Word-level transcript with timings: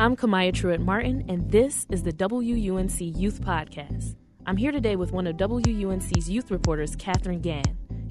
I'm 0.00 0.14
Kamaya 0.14 0.52
Truitt 0.52 0.78
Martin, 0.78 1.24
and 1.28 1.50
this 1.50 1.84
is 1.90 2.04
the 2.04 2.12
WUNC 2.12 3.00
Youth 3.18 3.40
Podcast. 3.40 4.14
I'm 4.46 4.56
here 4.56 4.70
today 4.70 4.94
with 4.94 5.10
one 5.10 5.26
of 5.26 5.36
WUNC's 5.36 6.30
youth 6.30 6.52
reporters, 6.52 6.94
Katherine 6.94 7.40
Gan. 7.40 7.64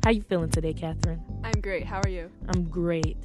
How 0.04 0.10
you 0.10 0.22
feeling 0.22 0.50
today, 0.50 0.74
Katherine? 0.74 1.24
I'm 1.46 1.62
great. 1.62 1.86
How 1.86 2.02
are 2.04 2.10
you? 2.10 2.30
I'm 2.50 2.66
great. 2.66 3.16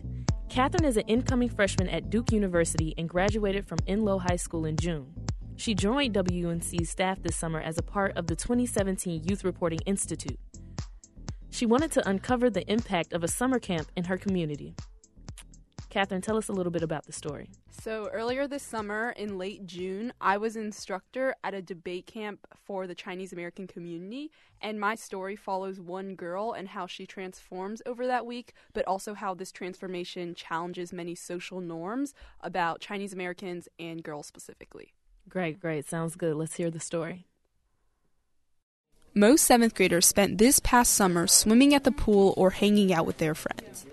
Katherine 0.48 0.84
is 0.84 0.96
an 0.96 1.02
incoming 1.08 1.48
freshman 1.48 1.88
at 1.88 2.08
Duke 2.08 2.30
University 2.30 2.94
and 2.96 3.08
graduated 3.08 3.66
from 3.66 3.78
Enloe 3.78 4.20
High 4.20 4.36
School 4.36 4.64
in 4.64 4.76
June. 4.76 5.12
She 5.56 5.74
joined 5.74 6.14
WUNC's 6.14 6.88
staff 6.88 7.20
this 7.20 7.34
summer 7.34 7.60
as 7.60 7.78
a 7.78 7.82
part 7.82 8.16
of 8.16 8.28
the 8.28 8.36
2017 8.36 9.24
Youth 9.24 9.42
Reporting 9.42 9.80
Institute. 9.86 10.38
She 11.50 11.66
wanted 11.66 11.90
to 11.92 12.08
uncover 12.08 12.48
the 12.48 12.70
impact 12.70 13.12
of 13.12 13.24
a 13.24 13.28
summer 13.28 13.58
camp 13.58 13.90
in 13.96 14.04
her 14.04 14.16
community. 14.16 14.76
Katherine, 15.92 16.22
tell 16.22 16.38
us 16.38 16.48
a 16.48 16.54
little 16.54 16.72
bit 16.72 16.82
about 16.82 17.04
the 17.04 17.12
story. 17.12 17.50
So, 17.70 18.08
earlier 18.14 18.48
this 18.48 18.62
summer, 18.62 19.10
in 19.10 19.36
late 19.36 19.66
June, 19.66 20.14
I 20.22 20.38
was 20.38 20.56
instructor 20.56 21.34
at 21.44 21.52
a 21.52 21.60
debate 21.60 22.06
camp 22.06 22.46
for 22.64 22.86
the 22.86 22.94
Chinese 22.94 23.30
American 23.30 23.66
community, 23.66 24.30
and 24.62 24.80
my 24.80 24.94
story 24.94 25.36
follows 25.36 25.78
one 25.78 26.14
girl 26.14 26.52
and 26.52 26.68
how 26.68 26.86
she 26.86 27.04
transforms 27.04 27.82
over 27.84 28.06
that 28.06 28.24
week, 28.24 28.54
but 28.72 28.86
also 28.86 29.12
how 29.12 29.34
this 29.34 29.52
transformation 29.52 30.34
challenges 30.34 30.94
many 30.94 31.14
social 31.14 31.60
norms 31.60 32.14
about 32.40 32.80
Chinese 32.80 33.12
Americans 33.12 33.68
and 33.78 34.02
girls 34.02 34.26
specifically. 34.26 34.94
Great, 35.28 35.60
great. 35.60 35.86
Sounds 35.86 36.16
good. 36.16 36.36
Let's 36.36 36.56
hear 36.56 36.70
the 36.70 36.80
story. 36.80 37.26
Most 39.12 39.44
seventh 39.44 39.74
graders 39.74 40.06
spent 40.06 40.38
this 40.38 40.58
past 40.58 40.94
summer 40.94 41.26
swimming 41.26 41.74
at 41.74 41.84
the 41.84 41.92
pool 41.92 42.32
or 42.38 42.48
hanging 42.48 42.94
out 42.94 43.04
with 43.04 43.18
their 43.18 43.34
friends. 43.34 43.84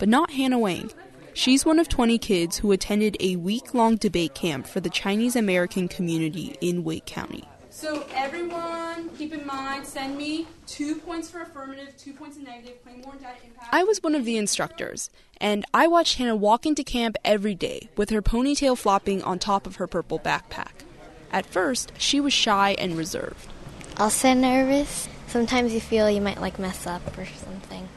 But 0.00 0.08
not 0.08 0.32
Hannah 0.32 0.58
Wang. 0.58 0.90
She's 1.34 1.66
one 1.66 1.78
of 1.78 1.88
20 1.88 2.16
kids 2.18 2.58
who 2.58 2.72
attended 2.72 3.16
a 3.20 3.36
week 3.36 3.74
long 3.74 3.96
debate 3.96 4.34
camp 4.34 4.66
for 4.66 4.80
the 4.80 4.88
Chinese 4.88 5.36
American 5.36 5.88
community 5.88 6.56
in 6.60 6.84
Wake 6.84 7.06
County. 7.06 7.44
So, 7.70 8.06
everyone, 8.14 9.10
keep 9.18 9.34
in 9.34 9.44
mind, 9.44 9.84
send 9.84 10.16
me 10.16 10.46
two 10.66 10.96
points 10.96 11.28
for 11.28 11.42
affirmative, 11.42 11.92
two 11.98 12.12
points 12.12 12.36
in 12.36 12.44
negative, 12.44 12.82
claim 12.84 13.00
more 13.00 13.14
data 13.14 13.36
impact. 13.44 13.68
I 13.72 13.82
was 13.82 14.02
one 14.02 14.14
of 14.14 14.24
the 14.24 14.36
instructors, 14.36 15.10
and 15.40 15.64
I 15.74 15.88
watched 15.88 16.18
Hannah 16.18 16.36
walk 16.36 16.66
into 16.66 16.84
camp 16.84 17.16
every 17.24 17.54
day 17.54 17.88
with 17.96 18.10
her 18.10 18.22
ponytail 18.22 18.78
flopping 18.78 19.22
on 19.24 19.40
top 19.40 19.66
of 19.66 19.76
her 19.76 19.88
purple 19.88 20.20
backpack. 20.20 20.84
At 21.32 21.46
first, 21.46 21.92
she 21.98 22.20
was 22.20 22.32
shy 22.32 22.76
and 22.78 22.96
reserved 22.96 23.48
also 23.96 24.32
nervous. 24.32 25.08
Sometimes 25.28 25.72
you 25.72 25.80
feel 25.80 26.10
you 26.10 26.20
might 26.20 26.40
like 26.40 26.58
mess 26.58 26.86
up 26.86 27.16
or 27.18 27.26
something. 27.26 27.88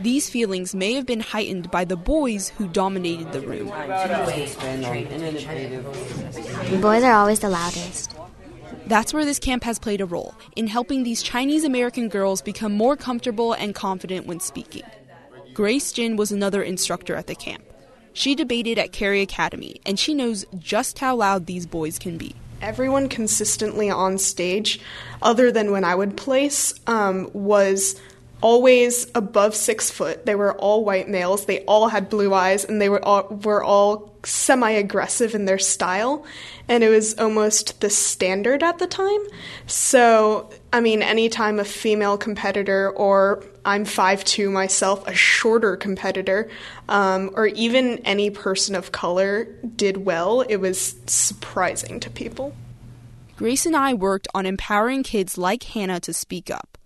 These 0.00 0.30
feelings 0.30 0.74
may 0.74 0.94
have 0.94 1.06
been 1.06 1.20
heightened 1.20 1.70
by 1.70 1.84
the 1.84 1.96
boys 1.96 2.50
who 2.50 2.68
dominated 2.68 3.32
the 3.32 3.40
room. 3.40 3.68
Boys 6.80 7.02
are 7.02 7.12
always 7.12 7.40
the 7.40 7.50
loudest. 7.50 8.14
That's 8.86 9.12
where 9.12 9.24
this 9.24 9.38
camp 9.38 9.64
has 9.64 9.78
played 9.78 10.00
a 10.00 10.06
role 10.06 10.34
in 10.56 10.68
helping 10.68 11.02
these 11.02 11.22
Chinese 11.22 11.64
American 11.64 12.08
girls 12.08 12.40
become 12.40 12.72
more 12.72 12.96
comfortable 12.96 13.52
and 13.52 13.74
confident 13.74 14.26
when 14.26 14.40
speaking. 14.40 14.84
Grace 15.52 15.92
Jin 15.92 16.16
was 16.16 16.30
another 16.30 16.62
instructor 16.62 17.16
at 17.16 17.26
the 17.26 17.34
camp. 17.34 17.64
She 18.12 18.34
debated 18.34 18.78
at 18.78 18.92
Cary 18.92 19.20
Academy, 19.20 19.80
and 19.84 19.98
she 19.98 20.14
knows 20.14 20.44
just 20.58 20.98
how 20.98 21.16
loud 21.16 21.46
these 21.46 21.66
boys 21.66 21.98
can 21.98 22.16
be 22.16 22.34
everyone 22.60 23.08
consistently 23.08 23.90
on 23.90 24.18
stage, 24.18 24.80
other 25.22 25.52
than 25.52 25.70
when 25.70 25.84
I 25.84 25.94
would 25.94 26.16
place, 26.16 26.74
um, 26.86 27.30
was 27.32 28.00
always 28.40 29.10
above 29.14 29.54
six 29.54 29.90
foot. 29.90 30.26
They 30.26 30.34
were 30.34 30.52
all 30.54 30.84
white 30.84 31.08
males. 31.08 31.46
They 31.46 31.64
all 31.64 31.88
had 31.88 32.08
blue 32.08 32.32
eyes, 32.32 32.64
and 32.64 32.80
they 32.80 32.88
were 32.88 33.04
all, 33.04 33.24
were 33.28 33.62
all 33.62 34.14
semi 34.24 34.70
aggressive 34.70 35.34
in 35.34 35.44
their 35.44 35.58
style. 35.58 36.24
And 36.68 36.84
it 36.84 36.90
was 36.90 37.18
almost 37.18 37.80
the 37.80 37.90
standard 37.90 38.62
at 38.62 38.78
the 38.78 38.86
time. 38.86 39.20
So, 39.66 40.50
I 40.72 40.80
mean, 40.80 41.02
anytime 41.02 41.58
a 41.58 41.64
female 41.64 42.18
competitor, 42.18 42.90
or 42.90 43.42
I'm 43.64 43.84
5'2 43.84 44.50
myself, 44.50 45.06
a 45.08 45.14
shorter 45.14 45.76
competitor, 45.76 46.50
um, 46.88 47.30
or 47.34 47.46
even 47.46 47.98
any 48.04 48.30
person 48.30 48.74
of 48.74 48.92
color 48.92 49.44
did 49.76 49.98
well, 49.98 50.42
it 50.42 50.56
was 50.56 50.96
surprising 51.06 52.00
to 52.00 52.10
people. 52.10 52.54
Grace 53.36 53.66
and 53.66 53.76
I 53.76 53.94
worked 53.94 54.28
on 54.34 54.46
empowering 54.46 55.04
kids 55.04 55.38
like 55.38 55.62
Hannah 55.62 56.00
to 56.00 56.12
speak 56.12 56.50
up. 56.50 56.77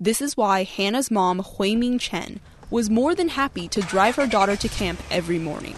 This 0.00 0.20
is 0.20 0.36
why 0.36 0.64
Hannah's 0.64 1.08
mom, 1.08 1.38
Hui 1.38 1.76
Ming 1.76 2.00
Chen, 2.00 2.40
was 2.68 2.90
more 2.90 3.14
than 3.14 3.28
happy 3.28 3.68
to 3.68 3.80
drive 3.80 4.16
her 4.16 4.26
daughter 4.26 4.56
to 4.56 4.68
camp 4.68 5.00
every 5.08 5.38
morning. 5.38 5.76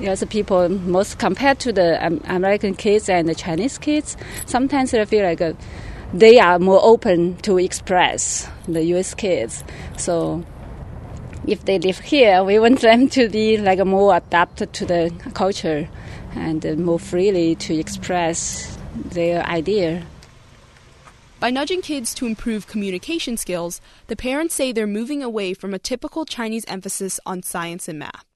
Yes, 0.00 0.24
people 0.28 0.68
most 0.68 1.20
compared 1.20 1.60
to 1.60 1.72
the 1.72 2.04
American 2.24 2.74
kids 2.74 3.08
and 3.08 3.28
the 3.28 3.34
Chinese 3.34 3.78
kids, 3.78 4.16
sometimes 4.44 4.92
I 4.92 5.04
feel 5.04 5.24
like 5.24 5.40
uh, 5.40 5.52
they 6.12 6.40
are 6.40 6.58
more 6.58 6.80
open 6.82 7.36
to 7.42 7.58
express 7.58 8.48
the 8.66 8.82
U.S. 8.86 9.14
kids. 9.14 9.62
So 9.96 10.44
if 11.46 11.64
they 11.64 11.78
live 11.78 12.00
here, 12.00 12.42
we 12.42 12.58
want 12.58 12.80
them 12.80 13.08
to 13.10 13.28
be 13.28 13.56
like 13.56 13.84
more 13.86 14.16
adapted 14.16 14.72
to 14.74 14.84
the 14.84 15.12
culture 15.34 15.88
and 16.34 16.78
more 16.78 16.98
freely 16.98 17.54
to 17.56 17.74
express 17.78 18.76
their 18.96 19.44
idea. 19.46 20.02
By 21.40 21.50
nudging 21.50 21.80
kids 21.80 22.12
to 22.16 22.26
improve 22.26 22.66
communication 22.66 23.38
skills, 23.38 23.80
the 24.08 24.14
parents 24.14 24.54
say 24.54 24.72
they're 24.72 24.86
moving 24.86 25.22
away 25.22 25.54
from 25.54 25.72
a 25.72 25.78
typical 25.78 26.26
Chinese 26.26 26.66
emphasis 26.68 27.18
on 27.24 27.42
science 27.42 27.88
and 27.88 27.98
math. 27.98 28.26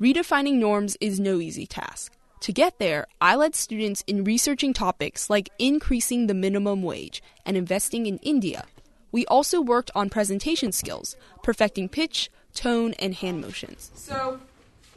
Redefining 0.00 0.54
norms 0.54 0.96
is 1.00 1.18
no 1.18 1.40
easy 1.40 1.66
task. 1.66 2.16
To 2.42 2.52
get 2.52 2.78
there, 2.78 3.08
I 3.20 3.34
led 3.34 3.56
students 3.56 4.04
in 4.06 4.22
researching 4.22 4.72
topics 4.72 5.28
like 5.28 5.48
increasing 5.58 6.28
the 6.28 6.34
minimum 6.34 6.84
wage 6.84 7.24
and 7.44 7.56
investing 7.56 8.06
in 8.06 8.18
India. 8.18 8.66
We 9.10 9.26
also 9.26 9.60
worked 9.60 9.90
on 9.96 10.08
presentation 10.08 10.70
skills, 10.70 11.16
perfecting 11.42 11.88
pitch, 11.88 12.30
tone, 12.54 12.94
and 13.00 13.14
hand 13.14 13.40
motions. 13.40 13.90
So, 13.96 14.38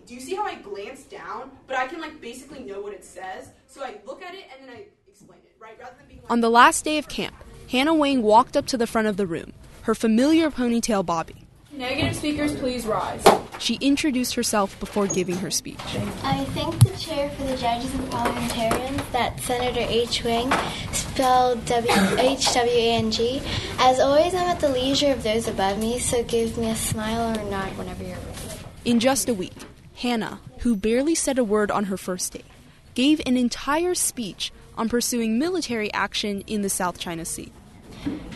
do 0.05 0.13
you 0.13 0.21
see 0.21 0.35
how 0.35 0.43
I 0.43 0.55
glance 0.55 1.05
down, 1.05 1.49
but 1.65 1.75
I 1.75 1.87
can 1.87 2.01
like 2.01 2.21
basically 2.21 2.59
know 2.59 2.81
what 2.81 2.93
it 2.93 3.03
says? 3.03 3.49
So 3.67 3.81
I 3.81 3.95
look 4.05 4.21
at 4.21 4.35
it 4.35 4.43
and 4.53 4.69
then 4.69 4.75
I 4.75 4.85
On 6.29 6.41
the 6.41 6.49
last 6.49 6.85
day 6.85 6.97
of 6.97 7.09
camp, 7.09 7.35
Hannah 7.69 7.93
Wang 7.93 8.21
walked 8.21 8.55
up 8.55 8.65
to 8.67 8.77
the 8.77 8.87
front 8.87 9.07
of 9.07 9.17
the 9.17 9.27
room, 9.27 9.53
her 9.83 9.95
familiar 9.95 10.49
ponytail 10.49 11.05
bobbing. 11.05 11.45
Negative 11.71 12.15
speakers, 12.15 12.55
please 12.55 12.85
rise. 12.85 13.23
She 13.59 13.75
introduced 13.81 14.35
herself 14.35 14.79
before 14.79 15.07
giving 15.07 15.37
her 15.37 15.51
speech. 15.51 15.79
I 16.23 16.45
thank 16.53 16.83
the 16.83 16.95
chair 16.97 17.29
for 17.31 17.43
the 17.43 17.57
judges 17.57 17.93
and 17.93 18.11
parliamentarians, 18.11 19.01
that 19.11 19.39
Senator 19.39 19.81
H. 19.81 20.23
Wang, 20.23 20.51
spelled 20.91 21.63
W 21.65 21.91
H 22.17 22.53
W 22.53 22.77
A 22.77 22.95
N 22.95 23.11
G. 23.11 23.41
As 23.79 23.99
always, 23.99 24.33
I'm 24.33 24.47
at 24.47 24.59
the 24.59 24.69
leisure 24.69 25.11
of 25.11 25.23
those 25.23 25.47
above 25.47 25.79
me, 25.79 25.99
so 25.99 26.23
give 26.23 26.57
me 26.57 26.69
a 26.69 26.75
smile 26.75 27.35
or 27.35 27.39
a 27.39 27.49
nod 27.49 27.77
whenever 27.77 28.03
you're 28.03 28.17
ready. 28.17 28.59
In 28.85 28.99
just 28.99 29.29
a 29.29 29.33
week, 29.33 29.57
Hannah, 29.95 30.39
who 30.59 30.75
barely 30.75 31.15
said 31.15 31.37
a 31.37 31.43
word 31.43 31.71
on 31.71 31.85
her 31.85 31.97
first 31.97 32.33
day, 32.33 32.43
gave 32.93 33.21
an 33.25 33.37
entire 33.37 33.95
speech 33.95 34.51
on 34.77 34.89
pursuing 34.89 35.37
military 35.37 35.91
action 35.93 36.41
in 36.47 36.61
the 36.61 36.69
South 36.69 36.99
China 36.99 37.25
Sea. 37.25 37.51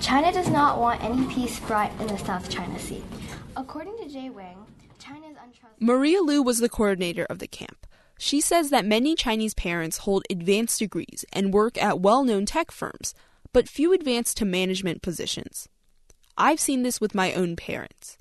China 0.02 0.32
does 0.32 0.50
not 0.50 0.80
want 0.80 1.04
any 1.04 1.26
peace 1.34 1.60
brought 1.62 1.92
in 2.00 2.08
the 2.08 2.18
South 2.18 2.50
China 2.50 2.78
Sea. 2.80 3.04
According 3.58 3.98
to 3.98 4.10
Jay 4.10 4.30
Wang, 4.30 4.66
China 5.00 5.28
is 5.28 5.38
untrustworthy. 5.42 5.86
Maria 5.86 6.22
Liu 6.22 6.44
was 6.44 6.60
the 6.60 6.70
coordinator 6.70 7.26
of 7.26 7.40
the 7.40 7.48
camp. 7.48 7.88
She 8.18 8.40
says 8.40 8.70
that 8.70 8.86
many 8.86 9.16
Chinese 9.16 9.54
parents 9.54 10.00
hold 10.00 10.24
advanced 10.30 10.80
degrees 10.80 11.26
and 11.34 11.54
work 11.54 11.82
at 11.82 12.00
well 12.00 12.24
known 12.24 12.46
tech 12.46 12.72
firms, 12.72 13.14
but 13.54 13.68
few 13.68 13.94
advance 13.94 14.34
to 14.36 14.46
management 14.46 15.02
positions. 15.02 15.68
I've 16.38 16.60
seen 16.60 16.84
this 16.84 17.02
with 17.02 17.16
my 17.16 17.34
own 17.34 17.56
parents. 17.56 18.18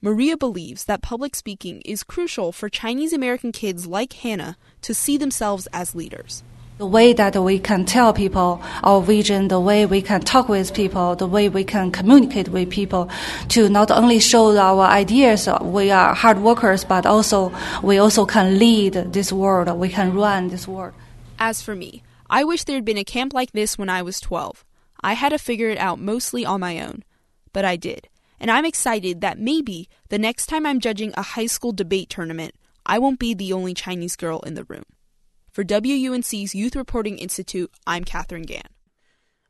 Maria 0.00 0.36
believes 0.36 0.84
that 0.84 1.00
public 1.00 1.34
speaking 1.34 1.80
is 1.82 2.02
crucial 2.02 2.52
for 2.52 2.68
Chinese 2.68 3.14
American 3.14 3.52
kids 3.52 3.86
like 3.86 4.12
Hannah 4.12 4.58
to 4.82 4.92
see 4.92 5.16
themselves 5.16 5.66
as 5.72 5.94
leaders. 5.94 6.42
The 6.76 6.86
way 6.86 7.12
that 7.12 7.40
we 7.40 7.60
can 7.60 7.84
tell 7.84 8.12
people 8.12 8.60
our 8.82 9.00
vision, 9.00 9.46
the 9.46 9.60
way 9.60 9.86
we 9.86 10.02
can 10.02 10.20
talk 10.22 10.48
with 10.48 10.74
people, 10.74 11.14
the 11.14 11.28
way 11.28 11.48
we 11.48 11.62
can 11.62 11.92
communicate 11.92 12.48
with 12.48 12.68
people 12.68 13.08
to 13.50 13.68
not 13.68 13.92
only 13.92 14.18
show 14.18 14.58
our 14.58 14.84
ideas, 14.84 15.48
we 15.62 15.92
are 15.92 16.14
hard 16.14 16.40
workers, 16.40 16.82
but 16.84 17.06
also 17.06 17.52
we 17.84 17.98
also 17.98 18.26
can 18.26 18.58
lead 18.58 18.94
this 19.12 19.32
world, 19.32 19.70
we 19.78 19.88
can 19.88 20.14
run 20.14 20.48
this 20.48 20.66
world. 20.66 20.94
As 21.38 21.62
for 21.62 21.76
me, 21.76 22.02
I 22.28 22.42
wish 22.42 22.64
there 22.64 22.74
had 22.74 22.84
been 22.84 22.98
a 22.98 23.04
camp 23.04 23.32
like 23.32 23.52
this 23.52 23.78
when 23.78 23.88
I 23.88 24.02
was 24.02 24.18
12. 24.18 24.64
I 25.00 25.12
had 25.12 25.28
to 25.28 25.38
figure 25.38 25.68
it 25.68 25.78
out 25.78 26.00
mostly 26.00 26.44
on 26.44 26.58
my 26.58 26.80
own, 26.80 27.04
but 27.52 27.64
I 27.64 27.76
did. 27.76 28.08
And 28.40 28.50
I'm 28.50 28.64
excited 28.64 29.20
that 29.20 29.38
maybe 29.38 29.88
the 30.08 30.18
next 30.18 30.46
time 30.46 30.66
I'm 30.66 30.80
judging 30.80 31.14
a 31.16 31.22
high 31.22 31.46
school 31.46 31.70
debate 31.70 32.10
tournament, 32.10 32.56
I 32.84 32.98
won't 32.98 33.20
be 33.20 33.32
the 33.32 33.52
only 33.52 33.74
Chinese 33.74 34.16
girl 34.16 34.40
in 34.40 34.54
the 34.54 34.64
room. 34.64 34.82
For 35.54 35.62
WUNC's 35.62 36.52
Youth 36.52 36.74
Reporting 36.74 37.16
Institute, 37.18 37.70
I'm 37.86 38.02
Katherine 38.02 38.42
Gan. 38.42 38.64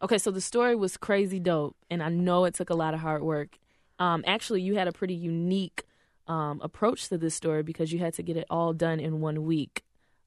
Okay, 0.03 0.19
so 0.19 0.31
the 0.31 0.43
story 0.43 0.77
was 0.77 0.99
crazy 0.99 1.41
dope, 1.41 1.79
and 1.89 2.03
I 2.03 2.11
know 2.11 2.45
it 2.45 2.53
took 2.53 2.69
a 2.69 2.75
lot 2.75 2.93
of 2.93 3.01
hard 3.01 3.23
work. 3.23 3.57
Um, 3.99 4.23
actually, 4.27 4.61
you 4.61 4.75
had 4.75 4.87
a 4.87 4.93
pretty 4.93 5.15
unique 5.15 5.85
um, 6.27 6.61
approach 6.63 7.09
to 7.09 7.17
this 7.17 7.35
story 7.35 7.63
because 7.63 7.91
you 7.91 8.01
had 8.01 8.13
to 8.15 8.23
get 8.23 8.37
it 8.37 8.45
all 8.51 8.75
done 8.75 9.01
in 9.01 9.23
one 9.23 9.45
week. 9.45 9.83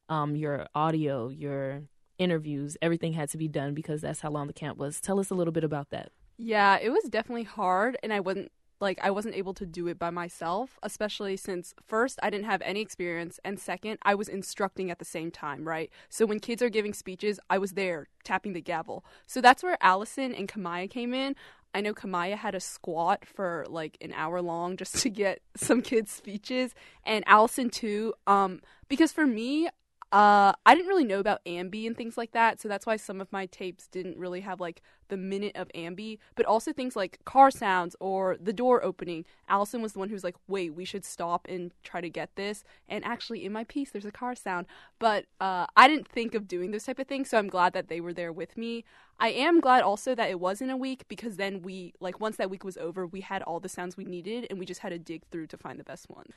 Um, 0.10 0.36
your 0.36 0.66
audio, 0.74 1.30
your 1.30 1.84
interviews, 2.18 2.76
everything 2.82 3.14
had 3.14 3.30
to 3.30 3.38
be 3.38 3.48
done 3.48 3.76
because 3.76 4.02
that's 4.02 4.22
how 4.22 4.32
long 4.32 4.48
the 4.48 4.54
camp 4.54 4.80
was. 4.80 5.00
Tell 5.00 5.20
us 5.20 5.30
a 5.30 5.36
little 5.36 5.54
bit 5.54 5.64
about 5.64 5.92
that. 5.92 6.12
Yeah, 6.40 6.80
it 6.82 6.90
was 6.90 7.04
definitely 7.04 7.44
hard, 7.44 8.00
and 8.02 8.12
I 8.12 8.20
wasn't 8.20 8.52
like 8.80 9.00
I 9.02 9.12
wasn't 9.12 9.36
able 9.36 9.54
to 9.56 9.66
do 9.66 9.88
it 9.88 9.98
by 9.98 10.10
myself, 10.10 10.78
especially 10.84 11.38
since 11.38 11.74
first 11.86 12.20
I 12.22 12.30
didn't 12.30 12.46
have 12.46 12.62
any 12.62 12.82
experience 12.82 13.40
and 13.44 13.60
second 13.60 13.98
I 14.04 14.16
was 14.16 14.28
instructing 14.28 14.92
at 14.92 15.00
the 15.00 15.06
same 15.06 15.32
time, 15.32 15.68
right? 15.68 15.90
So 16.10 16.26
when 16.26 16.40
kids 16.40 16.62
are 16.62 16.70
giving 16.70 16.94
speeches, 16.94 17.40
I 17.50 17.58
was 17.58 17.74
there 17.74 18.08
tapping 18.24 18.54
the 18.54 18.62
gavel. 18.62 19.04
So 19.26 19.42
that's 19.42 19.64
where 19.64 19.78
Allison 19.82 20.34
and 20.34 20.48
Kamaya 20.48 20.90
came 20.90 21.14
in. 21.14 21.36
I 21.74 21.82
know 21.82 21.94
Kamaya 21.94 22.36
had 22.36 22.56
a 22.56 22.60
squat 22.60 23.26
for 23.26 23.66
like 23.70 23.98
an 24.02 24.14
hour 24.14 24.42
long 24.42 24.78
just 24.78 24.96
to 25.04 25.10
get 25.10 25.42
some 25.56 25.82
kids' 25.82 26.12
speeches, 26.12 26.74
and 27.04 27.24
Allison 27.28 27.70
too. 27.70 28.14
Um, 28.26 28.62
because 28.90 29.12
for 29.12 29.28
me, 29.28 29.70
uh, 30.12 30.54
I 30.66 30.74
didn't 30.74 30.88
really 30.88 31.04
know 31.04 31.20
about 31.20 31.44
Ambi 31.46 31.86
and 31.86 31.96
things 31.96 32.18
like 32.18 32.32
that, 32.32 32.62
so 32.62 32.70
that's 32.70 32.86
why 32.86 32.96
some 32.96 33.20
of 33.20 33.30
my 33.32 33.46
tapes 33.46 33.88
didn't 33.88 34.18
really 34.18 34.40
have 34.40 34.62
like 34.62 34.82
the 35.10 35.18
minute 35.18 35.56
of 35.56 35.68
Ambi, 35.76 36.18
but 36.36 36.46
also 36.46 36.72
things 36.72 36.96
like 36.96 37.20
car 37.26 37.52
sounds 37.52 37.94
or 38.00 38.38
the 38.40 38.54
door 38.54 38.82
opening. 38.82 39.26
Allison 39.50 39.82
was 39.82 39.94
the 39.94 40.00
one 40.00 40.08
who's 40.08 40.24
like, 40.24 40.38
"Wait, 40.48 40.74
we 40.74 40.86
should 40.86 41.04
stop 41.04 41.46
and 41.50 41.74
try 41.84 42.00
to 42.00 42.10
get 42.10 42.34
this." 42.38 42.64
And 42.88 43.04
actually, 43.04 43.44
in 43.44 43.52
my 43.52 43.66
piece, 43.66 43.92
there's 43.92 44.06
a 44.06 44.12
car 44.12 44.34
sound, 44.34 44.66
but 44.98 45.26
uh, 45.42 45.66
I 45.76 45.90
didn't 45.90 46.08
think 46.08 46.34
of 46.34 46.48
doing 46.48 46.72
those 46.72 46.86
type 46.86 47.00
of 47.00 47.08
things, 47.08 47.30
so 47.30 47.38
I'm 47.38 47.50
glad 47.50 47.74
that 47.74 47.90
they 47.90 48.00
were 48.00 48.14
there 48.14 48.32
with 48.32 48.56
me. 48.56 48.86
I 49.20 49.30
am 49.32 49.60
glad 49.60 49.84
also 49.84 50.16
that 50.16 50.30
it 50.30 50.40
was 50.40 50.62
in 50.62 50.70
a 50.70 50.78
week 50.78 51.04
because 51.10 51.36
then 51.36 51.62
we 51.64 51.94
like 52.00 52.22
once 52.22 52.38
that 52.38 52.50
week 52.50 52.64
was 52.64 52.78
over, 52.78 53.06
we 53.06 53.22
had 53.22 53.42
all 53.44 53.60
the 53.60 53.68
sounds 53.68 53.98
we 53.98 54.06
needed, 54.06 54.48
and 54.50 54.58
we 54.58 54.66
just 54.66 54.82
had 54.82 54.90
to 54.90 55.00
dig 55.00 55.24
through 55.32 55.48
to 55.48 55.58
find 55.58 55.78
the 55.78 55.84
best 55.84 56.10
one. 56.10 56.28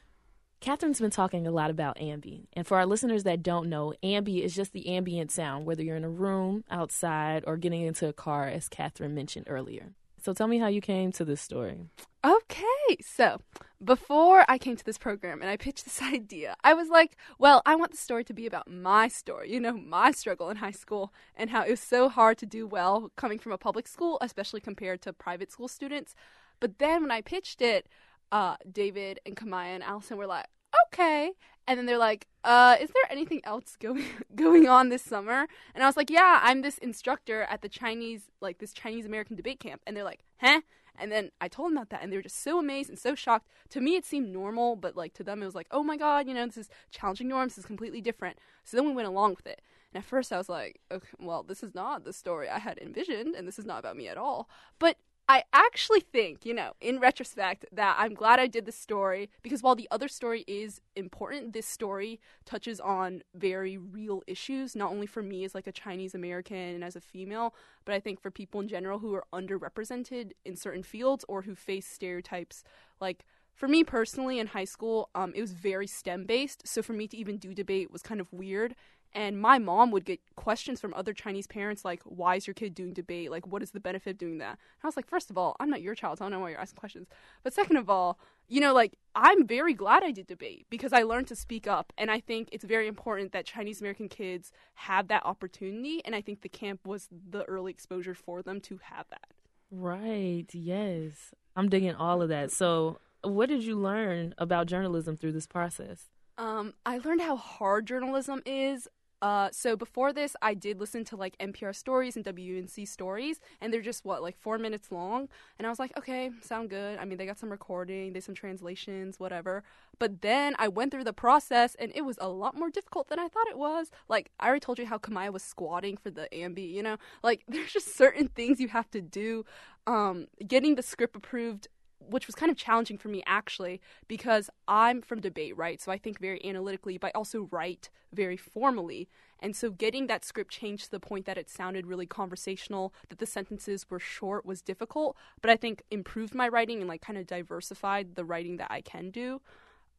Katherine's 0.61 1.01
been 1.01 1.11
talking 1.11 1.47
a 1.47 1.51
lot 1.51 1.71
about 1.71 1.97
ambi. 1.97 2.47
And 2.53 2.67
for 2.67 2.77
our 2.77 2.85
listeners 2.85 3.25
that 3.25 3.43
don't 3.43 3.71
know, 3.71 3.95
ambi 4.03 4.43
is 4.43 4.55
just 4.55 4.73
the 4.75 4.89
ambient 4.89 5.31
sound, 5.31 5.65
whether 5.65 5.83
you're 5.83 5.97
in 5.97 6.05
a 6.05 6.11
room, 6.11 6.65
outside, 6.71 7.45
or 7.47 7.57
getting 7.57 7.81
into 7.83 8.09
a 8.09 8.13
car, 8.13 8.47
as 8.47 8.69
Katherine 8.69 9.15
mentioned 9.15 9.47
earlier. 9.49 9.95
So 10.21 10.35
tell 10.35 10.49
me 10.49 10.59
how 10.59 10.67
you 10.67 10.83
came 10.83 11.13
to 11.13 11.25
this 11.25 11.41
story. 11.41 11.79
Okay, 12.23 12.99
so 13.01 13.41
before 13.83 14.45
I 14.49 14.59
came 14.59 14.77
to 14.77 14.85
this 14.85 14.99
program 14.99 15.41
and 15.41 15.51
I 15.51 15.57
pitched 15.57 15.85
this 15.87 16.03
idea, 16.13 16.57
I 16.63 16.75
was 16.75 16.91
like, 16.91 17.17
well, 17.39 17.63
I 17.65 17.75
want 17.75 17.93
the 17.93 17.97
story 17.97 18.25
to 18.25 18.35
be 18.35 18.47
about 18.47 18.71
my 18.71 19.09
story, 19.09 19.51
you 19.51 19.61
know, 19.61 19.73
my 19.73 20.11
struggle 20.11 20.51
in 20.51 20.59
high 20.59 20.73
school 20.73 21.11
and 21.35 21.49
how 21.49 21.63
it 21.63 21.71
was 21.71 21.81
so 21.81 22.11
hard 22.11 22.37
to 22.37 22.45
do 22.47 22.67
well 22.67 23.11
coming 23.17 23.39
from 23.39 23.53
a 23.53 23.59
public 23.59 23.89
school, 23.89 24.19
especially 24.21 24.61
compared 24.61 25.01
to 25.03 25.15
private 25.15 25.51
school 25.51 25.69
students. 25.69 26.15
But 26.61 26.79
then 26.79 27.01
when 27.01 27.11
I 27.11 27.23
pitched 27.23 27.63
it, 27.63 27.89
uh, 28.33 28.57
David 28.71 29.21
and 29.27 29.37
Kamaya 29.37 29.75
and 29.75 29.83
Allison 29.83 30.17
were 30.17 30.27
like, 30.27 30.47
okay. 30.87 31.33
And 31.67 31.79
then 31.79 31.87
they're 31.87 31.99
like, 31.99 32.27
uh, 32.43 32.77
is 32.81 32.91
there 32.91 33.11
anything 33.11 33.41
else 33.45 33.77
going 33.79 34.05
going 34.35 34.69
on 34.69 34.89
this 34.89 35.03
summer? 35.03 35.47
And 35.75 35.85
I 35.85 35.87
was 35.87 35.97
like, 35.97 36.11
yeah, 36.11 36.41
I'm 36.43 36.63
this 36.63 36.79
instructor 36.79 37.43
at 37.43 37.63
the 37.63 37.69
Chinese, 37.69 38.23
like 38.41 38.59
this 38.59 38.73
Chinese 38.73 39.07
American 39.07 39.37
debate 39.37 39.61
camp. 39.61 39.83
And 39.87 39.97
they're 39.97 40.05
like, 40.05 40.21
huh? 40.41 40.63
And 40.99 41.11
then 41.11 41.31
I 41.41 41.49
told 41.49 41.71
them 41.71 41.79
about 41.79 41.91
that, 41.91 42.03
and 42.03 42.13
they 42.13 42.17
were 42.17 42.23
just 42.23 42.43
so 42.43 42.59
amazed 42.59 42.91
and 42.91 42.99
so 42.99 43.15
shocked. 43.15 43.49
To 43.71 43.81
me, 43.81 43.97
it 43.97 44.05
seemed 44.05 44.29
normal, 44.29 44.77
but 44.77 44.97
like 44.97 45.15
to 45.15 45.25
them, 45.25 45.43
it 45.43 45.47
was 45.47 45.55
like, 45.55 45.69
oh 45.71 45.83
my 45.83 45.97
god, 45.97 46.27
you 46.27 46.35
know, 46.35 46.45
this 46.45 46.59
is 46.59 46.69
challenging 46.91 47.29
norms. 47.29 47.55
This 47.55 47.65
is 47.65 47.67
completely 47.67 48.03
different. 48.03 48.39
So 48.65 48.77
then 48.77 48.87
we 48.87 48.93
went 48.93 49.09
along 49.09 49.37
with 49.37 49.47
it. 49.47 49.63
And 49.93 50.03
at 50.03 50.09
first, 50.09 50.33
I 50.33 50.37
was 50.37 50.49
like, 50.49 50.81
okay, 50.93 51.09
well, 51.19 51.43
this 51.43 51.63
is 51.63 51.75
not 51.75 52.05
the 52.05 52.13
story 52.13 52.49
I 52.49 52.59
had 52.59 52.79
envisioned, 52.79 53.35
and 53.35 53.49
this 53.49 53.59
is 53.59 53.65
not 53.65 53.79
about 53.79 53.97
me 53.97 54.09
at 54.09 54.19
all. 54.19 54.49
But 54.79 54.99
I 55.31 55.45
actually 55.53 56.01
think, 56.01 56.45
you 56.45 56.53
know, 56.53 56.73
in 56.81 56.99
retrospect, 56.99 57.65
that 57.71 57.95
I'm 58.01 58.15
glad 58.15 58.41
I 58.41 58.49
did 58.49 58.67
this 58.67 58.75
story 58.75 59.31
because 59.45 59.63
while 59.63 59.77
the 59.77 59.87
other 59.89 60.09
story 60.09 60.45
is 60.49 60.81
important, 60.97 61.53
this 61.53 61.69
story 61.69 62.19
touches 62.45 62.81
on 62.81 63.23
very 63.33 63.79
real 63.79 64.25
issues, 64.27 64.75
not 64.75 64.91
only 64.91 65.07
for 65.07 65.23
me 65.23 65.45
as 65.45 65.55
like 65.55 65.69
a 65.69 65.73
Chinese 65.73 66.17
American 66.17 66.57
and 66.57 66.83
as 66.83 66.97
a 66.97 67.01
female, 67.01 67.55
but 67.85 67.95
I 67.95 68.01
think 68.01 68.21
for 68.21 68.33
people 68.33 68.61
in 68.61 68.67
general 68.67 68.99
who 68.99 69.15
are 69.15 69.25
underrepresented 69.33 70.33
in 70.45 70.57
certain 70.57 70.83
fields 70.83 71.25
or 71.29 71.43
who 71.43 71.55
face 71.55 71.87
stereotypes. 71.87 72.65
Like 73.01 73.25
for 73.55 73.69
me 73.69 73.85
personally 73.85 74.41
in 74.41 74.49
high 74.49 74.65
school, 74.65 75.11
um, 75.15 75.33
it 75.37 75.41
was 75.41 75.53
very 75.53 75.87
STEM 75.87 76.25
based, 76.25 76.67
so 76.67 76.83
for 76.83 76.93
me 76.93 77.07
to 77.07 77.17
even 77.17 77.37
do 77.37 77.55
debate 77.55 77.93
was 77.93 78.03
kind 78.03 78.21
of 78.21 78.33
weird. 78.33 78.75
And 79.13 79.41
my 79.41 79.59
mom 79.59 79.91
would 79.91 80.05
get 80.05 80.21
questions 80.37 80.81
from 80.81 80.95
other 80.95 81.13
Chinese 81.13 81.47
parents 81.47 81.85
like, 81.85 82.03
why 82.05 82.37
is 82.37 82.47
your 82.47 82.55
kid 82.55 82.75
doing 82.75 82.93
debate? 82.93 83.31
Like, 83.31 83.47
what 83.47 83.63
is 83.63 83.73
the 83.73 83.81
benefit 83.81 84.11
of 84.11 84.19
doing 84.19 84.39
that? 84.39 84.51
And 84.51 84.85
I 84.85 84.87
was 84.87 84.97
like, 84.97 85.09
first 85.09 85.31
of 85.31 85.39
all, 85.39 85.57
I'm 85.59 85.69
not 85.69 85.83
your 85.83 85.95
child, 85.97 86.19
so 86.19 86.25
I 86.25 86.29
don't 86.29 86.39
know 86.39 86.41
why 86.41 86.51
you're 86.51 86.61
asking 86.61 86.79
questions. 86.79 87.09
But 87.43 87.53
second 87.53 87.77
of 87.77 87.91
all, 87.91 88.19
you 88.47 88.61
know, 88.61 88.73
like, 88.73 88.95
I'm 89.15 89.47
very 89.47 89.75
glad 89.75 90.05
I 90.05 90.13
did 90.13 90.27
debate 90.29 90.67
because 90.71 90.93
I 90.93 91.03
learned 91.03 91.27
to 91.29 91.37
speak 91.37 91.67
up. 91.67 91.93
And 91.99 92.11
I 92.11 92.21
think 92.21 92.49
it's 92.53 92.65
very 92.65 92.87
important 92.87 93.33
that 93.33 93.47
Chinese 93.47 93.81
American 93.81 94.09
kids 94.09 94.53
have 94.75 95.09
that 95.09 95.27
opportunity. 95.27 96.03
And 96.05 96.15
I 96.15 96.21
think 96.21 96.43
the 96.43 96.49
camp 96.49 96.87
was 96.87 97.09
the 97.11 97.45
early 97.45 97.73
exposure 97.73 98.15
for 98.15 98.43
them 98.43 98.61
to 98.63 98.79
have 98.83 99.07
that. 99.11 99.27
Right. 99.71 100.47
Yes. 100.53 101.35
I'm 101.57 101.69
digging 101.69 101.95
all 101.95 102.23
of 102.23 102.29
that. 102.29 102.51
So, 102.53 102.99
what 103.23 103.49
did 103.49 103.63
you 103.65 103.77
learn 103.77 104.35
about 104.39 104.67
journalism 104.67 105.17
through 105.17 105.33
this 105.33 105.47
process? 105.47 106.07
Um, 106.39 106.73
I 106.87 106.99
learned 106.99 107.21
how 107.21 107.37
hard 107.37 107.87
journalism 107.87 108.43
is. 108.47 108.89
Uh, 109.23 109.51
so 109.53 109.77
before 109.77 110.13
this, 110.13 110.35
I 110.41 110.55
did 110.55 110.81
listen 110.81 111.05
to 111.07 111.17
like 111.17 111.37
NPR 111.39 111.75
stories 111.75 112.17
and 112.17 112.25
WUNC 112.25 112.89
stories, 112.89 113.41
and 113.61 113.73
they're 113.73 113.83
just 113.83 114.05
what 114.05 114.23
like 114.23 114.39
four 114.39 114.59
minutes 114.59 114.91
long. 114.91 115.29
And 115.59 115.67
I 115.67 115.71
was 115.71 115.79
like, 115.79 115.97
okay, 115.99 116.31
sound 116.41 116.71
good. 116.71 116.99
I 116.99 117.05
mean, 117.05 117.19
they 117.19 117.27
got 117.27 117.39
some 117.39 117.51
recording, 117.51 118.13
they 118.13 118.21
some 118.21 118.35
translations, 118.35 119.21
whatever. 119.21 119.63
But 119.99 120.23
then 120.23 120.55
I 120.59 120.69
went 120.69 120.91
through 120.91 121.05
the 121.05 121.13
process, 121.13 121.75
and 121.79 121.93
it 121.95 122.03
was 122.03 122.17
a 122.21 122.29
lot 122.29 122.57
more 122.57 122.71
difficult 122.71 123.09
than 123.09 123.19
I 123.19 123.29
thought 123.29 123.49
it 123.49 123.59
was. 123.59 123.91
Like 124.09 124.31
I 124.41 124.47
already 124.47 124.61
told 124.61 124.79
you 124.79 124.87
how 124.87 124.99
Kamaya 124.99 125.33
was 125.33 125.43
squatting 125.43 125.97
for 125.97 126.11
the 126.11 126.29
Ambi. 126.33 126.71
You 126.71 126.83
know, 126.83 126.97
like 127.23 127.45
there's 127.49 127.73
just 127.73 127.97
certain 127.97 128.29
things 128.29 128.61
you 128.61 128.69
have 128.69 128.91
to 128.93 129.01
do. 129.01 129.45
Um, 129.87 130.27
getting 130.47 130.77
the 130.77 130.83
script 130.83 131.17
approved 131.17 131.69
which 132.01 132.27
was 132.27 132.35
kind 132.35 132.51
of 132.51 132.57
challenging 132.57 132.99
for 132.99 133.09
me 133.09 133.23
actually 133.27 133.81
because 134.09 134.51
I'm 134.67 135.03
from 135.03 135.21
debate, 135.21 135.57
right? 135.57 135.81
So 135.81 135.93
I 135.93 135.99
think 135.99 136.19
very 136.19 136.45
analytically, 136.45 136.99
but 136.99 137.09
I 137.09 137.19
also 137.19 137.49
write 137.51 137.91
very 138.13 138.37
formally. 138.37 139.09
And 139.39 139.55
so 139.55 139.71
getting 139.71 140.07
that 140.07 140.25
script 140.25 140.51
changed 140.51 140.87
to 140.87 140.91
the 140.91 141.01
point 141.01 141.27
that 141.27 141.39
it 141.39 141.49
sounded 141.49 141.87
really 141.87 142.07
conversational, 142.07 142.93
that 143.09 143.19
the 143.19 143.27
sentences 143.27 143.87
were 143.89 144.01
short 144.01 144.45
was 144.45 144.63
difficult, 144.63 145.17
but 145.41 145.51
I 145.51 145.57
think 145.57 145.83
improved 145.91 146.35
my 146.35 146.49
writing 146.49 146.81
and 146.81 146.89
like 146.89 147.03
kind 147.03 147.19
of 147.19 147.27
diversified 147.27 148.17
the 148.17 148.25
writing 148.25 148.57
that 148.59 148.71
I 148.71 148.81
can 148.81 149.11
do. 149.11 149.41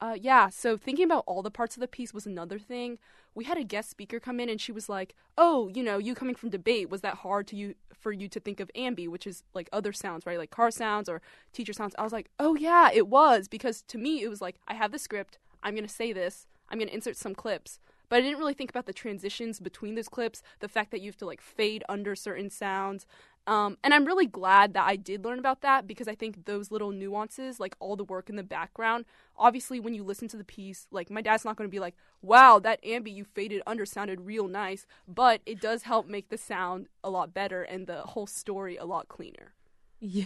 Uh, 0.01 0.15
yeah, 0.19 0.49
so 0.49 0.75
thinking 0.77 1.05
about 1.05 1.23
all 1.27 1.43
the 1.43 1.51
parts 1.51 1.75
of 1.77 1.81
the 1.81 1.87
piece 1.87 2.11
was 2.13 2.25
another 2.25 2.57
thing. 2.57 2.97
We 3.35 3.45
had 3.45 3.57
a 3.57 3.63
guest 3.63 3.89
speaker 3.89 4.19
come 4.19 4.39
in, 4.39 4.49
and 4.49 4.59
she 4.59 4.71
was 4.71 4.89
like, 4.89 5.13
"Oh, 5.37 5.69
you 5.75 5.83
know, 5.83 5.99
you 5.99 6.15
coming 6.15 6.33
from 6.35 6.49
debate, 6.49 6.89
was 6.89 7.01
that 7.01 7.17
hard 7.17 7.47
to 7.47 7.55
you 7.55 7.75
for 7.93 8.11
you 8.11 8.27
to 8.29 8.39
think 8.39 8.59
of 8.59 8.71
ambi, 8.75 9.07
which 9.07 9.27
is 9.27 9.43
like 9.53 9.69
other 9.71 9.93
sounds, 9.93 10.25
right, 10.25 10.39
like 10.39 10.49
car 10.49 10.71
sounds 10.71 11.07
or 11.07 11.21
teacher 11.53 11.73
sounds?" 11.73 11.93
I 11.99 12.03
was 12.03 12.13
like, 12.13 12.31
"Oh 12.39 12.55
yeah, 12.55 12.89
it 12.91 13.07
was," 13.07 13.47
because 13.47 13.83
to 13.83 13.97
me 13.99 14.23
it 14.23 14.27
was 14.29 14.41
like 14.41 14.55
I 14.67 14.73
have 14.73 14.91
the 14.91 14.99
script, 14.99 15.37
I'm 15.61 15.75
gonna 15.75 15.87
say 15.87 16.11
this, 16.13 16.47
I'm 16.69 16.79
gonna 16.79 16.91
insert 16.91 17.15
some 17.15 17.35
clips, 17.35 17.79
but 18.09 18.17
I 18.17 18.21
didn't 18.21 18.39
really 18.39 18.55
think 18.55 18.71
about 18.71 18.87
the 18.87 18.93
transitions 18.93 19.59
between 19.59 19.93
those 19.95 20.09
clips, 20.09 20.41
the 20.59 20.67
fact 20.67 20.89
that 20.91 21.01
you 21.01 21.09
have 21.09 21.17
to 21.17 21.25
like 21.27 21.41
fade 21.41 21.83
under 21.87 22.15
certain 22.15 22.49
sounds, 22.49 23.05
um, 23.47 23.77
and 23.83 23.93
I'm 23.93 24.05
really 24.05 24.27
glad 24.27 24.73
that 24.73 24.87
I 24.87 24.95
did 24.95 25.25
learn 25.25 25.39
about 25.39 25.61
that 25.61 25.87
because 25.87 26.07
I 26.07 26.13
think 26.13 26.45
those 26.45 26.69
little 26.69 26.91
nuances, 26.91 27.59
like 27.59 27.75
all 27.79 27.95
the 27.95 28.03
work 28.03 28.29
in 28.29 28.35
the 28.35 28.43
background, 28.43 29.05
obviously 29.35 29.79
when 29.79 29.95
you 29.95 30.03
listen 30.03 30.27
to 30.29 30.37
the 30.37 30.43
piece, 30.43 30.85
like 30.91 31.09
my 31.09 31.21
dad's 31.21 31.43
not 31.43 31.55
going 31.55 31.67
to 31.67 31.71
be 31.71 31.79
like, 31.79 31.95
wow, 32.21 32.59
that 32.59 32.83
ambi 32.83 33.13
you 33.13 33.25
faded 33.25 33.63
under 33.65 33.85
sounded 33.85 34.21
real 34.21 34.47
nice, 34.47 34.85
but 35.07 35.41
it 35.45 35.59
does 35.59 35.83
help 35.83 36.07
make 36.07 36.29
the 36.29 36.37
sound 36.37 36.87
a 37.03 37.09
lot 37.09 37.33
better 37.33 37.63
and 37.63 37.87
the 37.87 38.01
whole 38.01 38.27
story 38.27 38.77
a 38.77 38.85
lot 38.85 39.07
cleaner. 39.07 39.53
Yeah. 39.99 40.25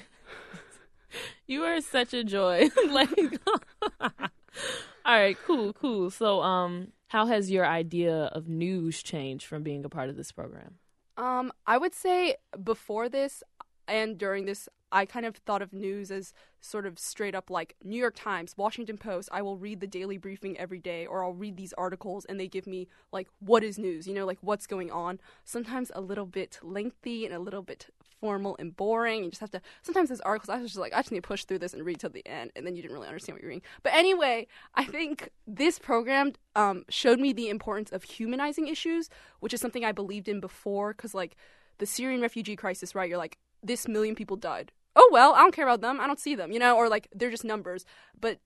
you 1.47 1.63
are 1.63 1.79
such 1.79 2.13
a 2.13 2.23
joy. 2.23 2.69
like 2.89 3.09
All 4.01 5.19
right, 5.19 5.37
cool, 5.45 5.71
cool. 5.71 6.09
So 6.09 6.41
um 6.41 6.91
how 7.07 7.27
has 7.27 7.49
your 7.49 7.65
idea 7.65 8.25
of 8.33 8.49
news 8.49 9.01
changed 9.01 9.45
from 9.45 9.63
being 9.63 9.85
a 9.85 9.89
part 9.89 10.09
of 10.09 10.17
this 10.17 10.33
program? 10.33 10.79
Um, 11.17 11.51
I 11.65 11.77
would 11.77 11.93
say 11.93 12.35
before 12.63 13.09
this 13.09 13.43
and 13.87 14.17
during 14.17 14.45
this, 14.45 14.67
I 14.91 15.05
kind 15.05 15.25
of 15.25 15.35
thought 15.37 15.61
of 15.61 15.73
news 15.73 16.11
as 16.11 16.33
sort 16.61 16.85
of 16.85 16.97
straight 16.97 17.35
up 17.35 17.49
like 17.49 17.75
New 17.83 17.99
York 17.99 18.15
Times, 18.15 18.55
Washington 18.57 18.97
Post. 18.97 19.29
I 19.31 19.41
will 19.41 19.57
read 19.57 19.79
the 19.79 19.87
daily 19.87 20.17
briefing 20.17 20.57
every 20.57 20.79
day, 20.79 21.05
or 21.05 21.23
I'll 21.23 21.33
read 21.33 21.57
these 21.57 21.73
articles 21.73 22.25
and 22.25 22.39
they 22.39 22.47
give 22.47 22.65
me 22.67 22.87
like 23.11 23.27
what 23.39 23.63
is 23.63 23.77
news, 23.77 24.07
you 24.07 24.13
know, 24.13 24.25
like 24.25 24.37
what's 24.41 24.67
going 24.67 24.91
on. 24.91 25.19
Sometimes 25.43 25.91
a 25.93 26.01
little 26.01 26.25
bit 26.25 26.59
lengthy 26.61 27.25
and 27.25 27.33
a 27.33 27.39
little 27.39 27.61
bit 27.61 27.87
formal 28.25 28.55
and 28.57 28.75
boring. 28.75 29.23
You 29.23 29.29
just 29.29 29.41
have 29.41 29.51
to. 29.51 29.61
Sometimes 29.83 30.09
those 30.09 30.19
articles, 30.21 30.49
I 30.49 30.59
was 30.59 30.71
just 30.71 30.79
like, 30.79 30.95
I 30.95 30.97
just 30.97 31.11
need 31.11 31.21
to 31.21 31.27
push 31.27 31.43
through 31.43 31.59
this 31.59 31.75
and 31.75 31.85
read 31.85 31.99
till 31.99 32.09
the 32.09 32.25
end, 32.25 32.49
and 32.55 32.65
then 32.65 32.75
you 32.75 32.81
didn't 32.81 32.95
really 32.95 33.07
understand 33.07 33.35
what 33.35 33.43
you're 33.43 33.49
reading. 33.49 33.61
But 33.83 33.93
anyway, 33.93 34.47
I 34.73 34.83
think 34.83 35.29
this 35.45 35.77
program 35.77 36.33
um, 36.55 36.85
showed 36.89 37.19
me 37.19 37.33
the 37.33 37.49
importance 37.49 37.91
of 37.91 38.01
humanizing 38.01 38.67
issues, 38.67 39.11
which 39.41 39.53
is 39.53 39.61
something 39.61 39.85
I 39.85 39.91
believed 39.91 40.27
in 40.27 40.39
before. 40.39 40.93
Because 40.93 41.13
like 41.13 41.35
the 41.77 41.85
Syrian 41.85 42.21
refugee 42.21 42.55
crisis, 42.55 42.95
right? 42.95 43.07
You're 43.07 43.19
like, 43.19 43.37
this 43.61 43.87
million 43.87 44.15
people 44.15 44.37
died. 44.37 44.71
Oh 44.95 45.07
well, 45.11 45.35
I 45.35 45.39
don't 45.39 45.53
care 45.53 45.67
about 45.67 45.81
them. 45.81 45.99
I 46.01 46.07
don't 46.07 46.19
see 46.19 46.33
them, 46.33 46.51
you 46.51 46.57
know, 46.57 46.75
or 46.75 46.89
like 46.89 47.07
they're 47.13 47.29
just 47.29 47.45
numbers. 47.45 47.85
But 48.19 48.39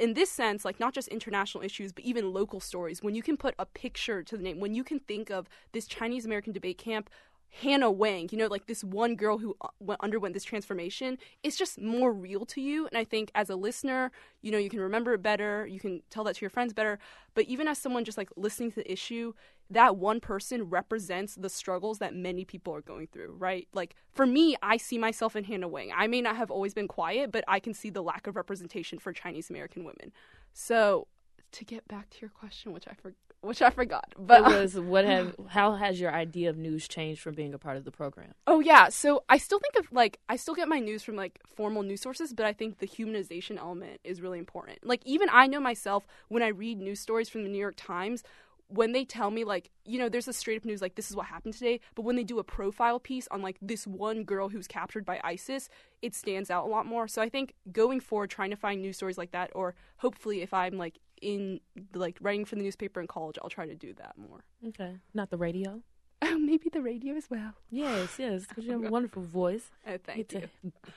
in 0.00 0.14
this 0.14 0.30
sense, 0.30 0.64
like 0.64 0.80
not 0.80 0.94
just 0.94 1.08
international 1.08 1.62
issues, 1.62 1.92
but 1.92 2.04
even 2.04 2.32
local 2.32 2.58
stories, 2.58 3.02
when 3.02 3.14
you 3.14 3.22
can 3.22 3.36
put 3.36 3.54
a 3.58 3.66
picture 3.66 4.22
to 4.22 4.36
the 4.36 4.42
name, 4.42 4.58
when 4.58 4.74
you 4.74 4.82
can 4.82 4.98
think 4.98 5.30
of 5.30 5.48
this 5.72 5.86
Chinese 5.86 6.24
American 6.24 6.52
debate 6.52 6.78
camp 6.78 7.10
Hannah 7.50 7.90
Wang, 7.90 8.28
you 8.30 8.38
know, 8.38 8.46
like 8.46 8.66
this 8.66 8.84
one 8.84 9.16
girl 9.16 9.38
who 9.38 9.56
uh, 9.60 9.96
underwent 10.00 10.34
this 10.34 10.44
transformation, 10.44 11.18
it's 11.42 11.56
just 11.56 11.80
more 11.80 12.12
real 12.12 12.46
to 12.46 12.60
you. 12.60 12.86
And 12.86 12.96
I 12.96 13.04
think 13.04 13.30
as 13.34 13.50
a 13.50 13.56
listener, 13.56 14.12
you 14.40 14.52
know, 14.52 14.58
you 14.58 14.70
can 14.70 14.80
remember 14.80 15.14
it 15.14 15.22
better, 15.22 15.66
you 15.66 15.80
can 15.80 16.02
tell 16.10 16.24
that 16.24 16.36
to 16.36 16.40
your 16.42 16.50
friends 16.50 16.72
better. 16.72 16.98
But 17.34 17.46
even 17.46 17.66
as 17.66 17.78
someone 17.78 18.04
just 18.04 18.16
like 18.16 18.30
listening 18.36 18.70
to 18.70 18.76
the 18.76 18.90
issue, 18.90 19.32
that 19.68 19.96
one 19.96 20.20
person 20.20 20.64
represents 20.64 21.34
the 21.34 21.48
struggles 21.48 21.98
that 21.98 22.14
many 22.14 22.44
people 22.44 22.74
are 22.74 22.80
going 22.80 23.08
through, 23.08 23.34
right? 23.38 23.68
Like 23.72 23.96
for 24.12 24.26
me, 24.26 24.56
I 24.62 24.76
see 24.76 24.98
myself 24.98 25.34
in 25.34 25.44
Hannah 25.44 25.68
Wang. 25.68 25.90
I 25.94 26.06
may 26.06 26.20
not 26.20 26.36
have 26.36 26.50
always 26.50 26.72
been 26.72 26.88
quiet, 26.88 27.32
but 27.32 27.44
I 27.48 27.60
can 27.60 27.74
see 27.74 27.90
the 27.90 28.02
lack 28.02 28.26
of 28.26 28.36
representation 28.36 28.98
for 28.98 29.12
Chinese 29.12 29.50
American 29.50 29.84
women. 29.84 30.12
So 30.52 31.08
to 31.52 31.64
get 31.64 31.86
back 31.88 32.10
to 32.10 32.16
your 32.20 32.30
question, 32.30 32.72
which 32.72 32.86
I 32.88 32.94
forgot 32.94 33.16
which 33.42 33.62
I 33.62 33.70
forgot. 33.70 34.14
But 34.18 34.52
it 34.52 34.60
was 34.60 34.78
what 34.78 35.04
have 35.04 35.34
how 35.48 35.74
has 35.74 36.00
your 36.00 36.12
idea 36.12 36.50
of 36.50 36.56
news 36.56 36.86
changed 36.88 37.20
from 37.20 37.34
being 37.34 37.54
a 37.54 37.58
part 37.58 37.76
of 37.76 37.84
the 37.84 37.90
program? 37.90 38.34
Oh 38.46 38.60
yeah, 38.60 38.88
so 38.88 39.24
I 39.28 39.38
still 39.38 39.58
think 39.58 39.76
of 39.84 39.92
like 39.92 40.18
I 40.28 40.36
still 40.36 40.54
get 40.54 40.68
my 40.68 40.78
news 40.78 41.02
from 41.02 41.16
like 41.16 41.40
formal 41.46 41.82
news 41.82 42.00
sources, 42.00 42.32
but 42.32 42.46
I 42.46 42.52
think 42.52 42.78
the 42.78 42.86
humanization 42.86 43.58
element 43.58 44.00
is 44.04 44.20
really 44.20 44.38
important. 44.38 44.78
Like 44.84 45.00
even 45.04 45.28
I 45.32 45.46
know 45.46 45.60
myself 45.60 46.06
when 46.28 46.42
I 46.42 46.48
read 46.48 46.78
news 46.78 47.00
stories 47.00 47.28
from 47.28 47.42
the 47.42 47.48
New 47.48 47.58
York 47.58 47.74
Times, 47.76 48.22
when 48.70 48.92
they 48.92 49.04
tell 49.04 49.30
me 49.30 49.44
like 49.44 49.70
you 49.84 49.98
know 49.98 50.08
there's 50.08 50.28
a 50.28 50.32
straight 50.32 50.58
up 50.58 50.64
news 50.64 50.80
like 50.80 50.94
this 50.94 51.10
is 51.10 51.16
what 51.16 51.26
happened 51.26 51.54
today 51.54 51.80
but 51.94 52.02
when 52.02 52.16
they 52.16 52.22
do 52.22 52.38
a 52.38 52.44
profile 52.44 53.00
piece 53.00 53.26
on 53.30 53.42
like 53.42 53.56
this 53.60 53.86
one 53.86 54.22
girl 54.22 54.48
who's 54.48 54.68
captured 54.68 55.04
by 55.04 55.20
isis 55.24 55.68
it 56.02 56.14
stands 56.14 56.50
out 56.50 56.64
a 56.64 56.68
lot 56.68 56.86
more 56.86 57.08
so 57.08 57.20
i 57.20 57.28
think 57.28 57.54
going 57.72 57.98
forward 57.98 58.30
trying 58.30 58.50
to 58.50 58.56
find 58.56 58.80
news 58.80 58.96
stories 58.96 59.18
like 59.18 59.32
that 59.32 59.50
or 59.54 59.74
hopefully 59.96 60.40
if 60.40 60.54
i'm 60.54 60.78
like 60.78 60.98
in 61.20 61.60
like 61.94 62.18
writing 62.20 62.44
for 62.44 62.56
the 62.56 62.62
newspaper 62.62 63.00
in 63.00 63.06
college, 63.06 63.38
I'll 63.42 63.50
try 63.50 63.66
to 63.66 63.74
do 63.74 63.94
that 63.94 64.16
more. 64.16 64.44
Okay, 64.68 64.96
not 65.14 65.30
the 65.30 65.36
radio. 65.36 65.82
Oh, 66.22 66.38
maybe 66.38 66.68
the 66.70 66.82
radio 66.82 67.14
as 67.14 67.30
well. 67.30 67.54
Yes, 67.70 68.18
yes, 68.18 68.44
because 68.46 68.66
you 68.66 68.72
have 68.72 68.84
a 68.84 68.90
wonderful 68.90 69.22
voice. 69.22 69.70
Oh, 69.86 69.96
thank 70.04 70.34
you. 70.34 70.40
To 70.40 70.48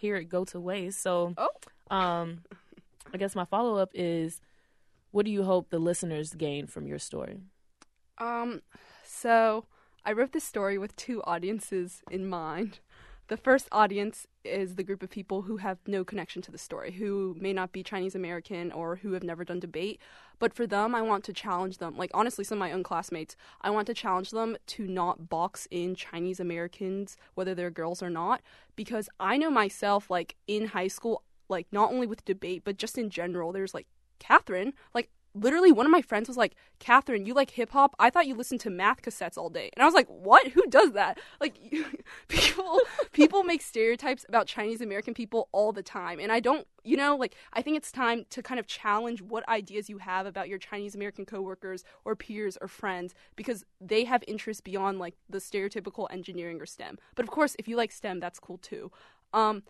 hear 0.01 0.17
it 0.17 0.25
go 0.25 0.43
to 0.43 0.59
waste. 0.59 1.01
So, 1.01 1.33
oh. 1.37 1.95
um, 1.95 2.39
I 3.13 3.17
guess 3.17 3.33
my 3.33 3.45
follow 3.45 3.77
up 3.77 3.89
is, 3.93 4.41
what 5.11 5.23
do 5.23 5.31
you 5.31 5.43
hope 5.43 5.69
the 5.69 5.79
listeners 5.79 6.33
gain 6.33 6.67
from 6.67 6.87
your 6.87 6.99
story? 6.99 7.39
Um, 8.17 8.63
so 9.05 9.65
I 10.03 10.11
wrote 10.11 10.33
this 10.33 10.43
story 10.43 10.77
with 10.77 10.93
two 10.97 11.23
audiences 11.23 12.01
in 12.11 12.27
mind. 12.27 12.79
The 13.29 13.37
first 13.37 13.69
audience 13.71 14.27
is 14.43 14.75
the 14.75 14.83
group 14.83 15.01
of 15.01 15.09
people 15.09 15.43
who 15.43 15.57
have 15.57 15.77
no 15.87 16.03
connection 16.03 16.41
to 16.41 16.51
the 16.51 16.57
story, 16.57 16.91
who 16.91 17.37
may 17.39 17.53
not 17.53 17.71
be 17.71 17.81
Chinese 17.81 18.15
American 18.15 18.69
or 18.71 18.97
who 18.97 19.13
have 19.13 19.23
never 19.23 19.45
done 19.45 19.61
debate. 19.61 20.01
But 20.39 20.53
for 20.53 20.67
them, 20.67 20.93
I 20.93 21.01
want 21.01 21.23
to 21.25 21.33
challenge 21.33 21.77
them. 21.77 21.95
Like, 21.95 22.11
honestly, 22.13 22.43
some 22.43 22.57
of 22.57 22.59
my 22.59 22.73
own 22.73 22.83
classmates, 22.83 23.37
I 23.61 23.69
want 23.69 23.87
to 23.87 23.93
challenge 23.93 24.31
them 24.31 24.57
to 24.67 24.87
not 24.87 25.29
box 25.29 25.69
in 25.71 25.95
Chinese 25.95 26.41
Americans, 26.41 27.15
whether 27.33 27.55
they're 27.55 27.71
girls 27.71 28.03
or 28.03 28.09
not, 28.09 28.41
because 28.75 29.09
I 29.21 29.37
know 29.37 29.49
myself, 29.49 30.09
like, 30.09 30.35
in 30.45 30.67
high 30.67 30.89
school, 30.89 31.23
like, 31.47 31.67
not 31.71 31.91
only 31.93 32.07
with 32.07 32.25
debate, 32.25 32.63
but 32.65 32.77
just 32.77 32.97
in 32.97 33.09
general, 33.09 33.53
there's 33.53 33.73
like, 33.73 33.87
Katherine, 34.19 34.73
like, 34.93 35.09
literally 35.35 35.71
one 35.71 35.85
of 35.85 35.91
my 35.91 36.01
friends 36.01 36.27
was 36.27 36.37
like, 36.37 36.55
Katherine, 36.79 37.25
you 37.25 37.33
like 37.33 37.51
hip 37.51 37.71
hop? 37.71 37.95
I 37.99 38.09
thought 38.09 38.27
you 38.27 38.35
listened 38.35 38.61
to 38.61 38.69
math 38.69 39.01
cassettes 39.01 39.37
all 39.37 39.49
day. 39.49 39.69
And 39.75 39.81
I 39.81 39.85
was 39.85 39.93
like, 39.93 40.07
what? 40.07 40.47
Who 40.49 40.65
does 40.67 40.91
that? 40.91 41.19
Like, 41.41 41.55
people, 42.27 42.79
people 43.11 43.43
make 43.43 43.61
stereotypes 43.61 44.25
about 44.29 44.47
Chinese 44.47 44.81
American 44.81 45.13
people 45.13 45.49
all 45.51 45.71
the 45.71 45.83
time. 45.83 46.19
And 46.19 46.31
I 46.31 46.39
don't, 46.39 46.67
you 46.83 46.97
know, 46.97 47.15
like, 47.15 47.35
I 47.53 47.61
think 47.61 47.77
it's 47.77 47.91
time 47.91 48.25
to 48.29 48.43
kind 48.43 48.59
of 48.59 48.67
challenge 48.67 49.21
what 49.21 49.47
ideas 49.49 49.89
you 49.89 49.97
have 49.99 50.25
about 50.25 50.49
your 50.49 50.59
Chinese 50.59 50.95
American 50.95 51.25
coworkers 51.25 51.83
or 52.05 52.15
peers 52.15 52.57
or 52.61 52.67
friends 52.67 53.15
because 53.35 53.65
they 53.81 54.03
have 54.03 54.23
interests 54.27 54.61
beyond 54.61 54.99
like 54.99 55.15
the 55.29 55.39
stereotypical 55.39 56.07
engineering 56.11 56.61
or 56.61 56.65
STEM. 56.65 56.97
But 57.15 57.23
of 57.23 57.31
course, 57.31 57.55
if 57.57 57.67
you 57.67 57.75
like 57.75 57.91
STEM, 57.91 58.19
that's 58.19 58.39
cool 58.39 58.57
too. 58.57 58.91
Um, 59.33 59.63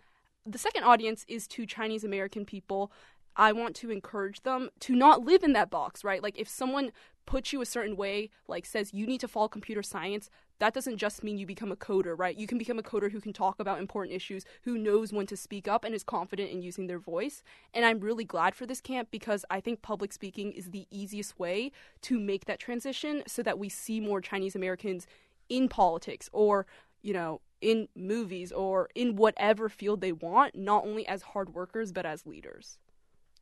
the 0.46 0.58
second 0.58 0.84
audience 0.84 1.24
is 1.26 1.46
to 1.48 1.64
Chinese 1.64 2.04
American 2.04 2.44
people 2.44 2.92
I 3.36 3.52
want 3.52 3.74
to 3.76 3.90
encourage 3.90 4.42
them 4.42 4.70
to 4.80 4.94
not 4.94 5.24
live 5.24 5.42
in 5.42 5.52
that 5.54 5.70
box, 5.70 6.04
right? 6.04 6.22
Like 6.22 6.38
if 6.38 6.48
someone 6.48 6.92
puts 7.26 7.52
you 7.52 7.60
a 7.60 7.66
certain 7.66 7.96
way, 7.96 8.30
like 8.48 8.66
says 8.66 8.92
you 8.92 9.06
need 9.06 9.20
to 9.20 9.28
follow 9.28 9.48
computer 9.48 9.82
science, 9.82 10.30
that 10.60 10.74
doesn't 10.74 10.98
just 10.98 11.24
mean 11.24 11.38
you 11.38 11.46
become 11.46 11.72
a 11.72 11.76
coder, 11.76 12.16
right? 12.16 12.36
You 12.36 12.46
can 12.46 12.58
become 12.58 12.78
a 12.78 12.82
coder 12.82 13.10
who 13.10 13.20
can 13.20 13.32
talk 13.32 13.58
about 13.58 13.78
important 13.78 14.14
issues, 14.14 14.44
who 14.62 14.78
knows 14.78 15.12
when 15.12 15.26
to 15.26 15.36
speak 15.36 15.66
up 15.66 15.84
and 15.84 15.94
is 15.94 16.04
confident 16.04 16.50
in 16.50 16.62
using 16.62 16.86
their 16.86 16.98
voice. 16.98 17.42
And 17.72 17.84
I'm 17.84 18.00
really 18.00 18.24
glad 18.24 18.54
for 18.54 18.66
this 18.66 18.80
camp 18.80 19.08
because 19.10 19.44
I 19.50 19.60
think 19.60 19.82
public 19.82 20.12
speaking 20.12 20.52
is 20.52 20.70
the 20.70 20.86
easiest 20.90 21.38
way 21.38 21.72
to 22.02 22.20
make 22.20 22.44
that 22.44 22.60
transition 22.60 23.22
so 23.26 23.42
that 23.42 23.58
we 23.58 23.68
see 23.68 24.00
more 24.00 24.20
Chinese 24.20 24.54
Americans 24.54 25.06
in 25.48 25.68
politics 25.68 26.30
or, 26.32 26.66
you 27.02 27.12
know, 27.12 27.40
in 27.60 27.88
movies 27.96 28.52
or 28.52 28.88
in 28.94 29.16
whatever 29.16 29.68
field 29.68 30.00
they 30.00 30.12
want, 30.12 30.54
not 30.54 30.84
only 30.84 31.06
as 31.06 31.22
hard 31.22 31.54
workers 31.54 31.90
but 31.90 32.06
as 32.06 32.26
leaders. 32.26 32.78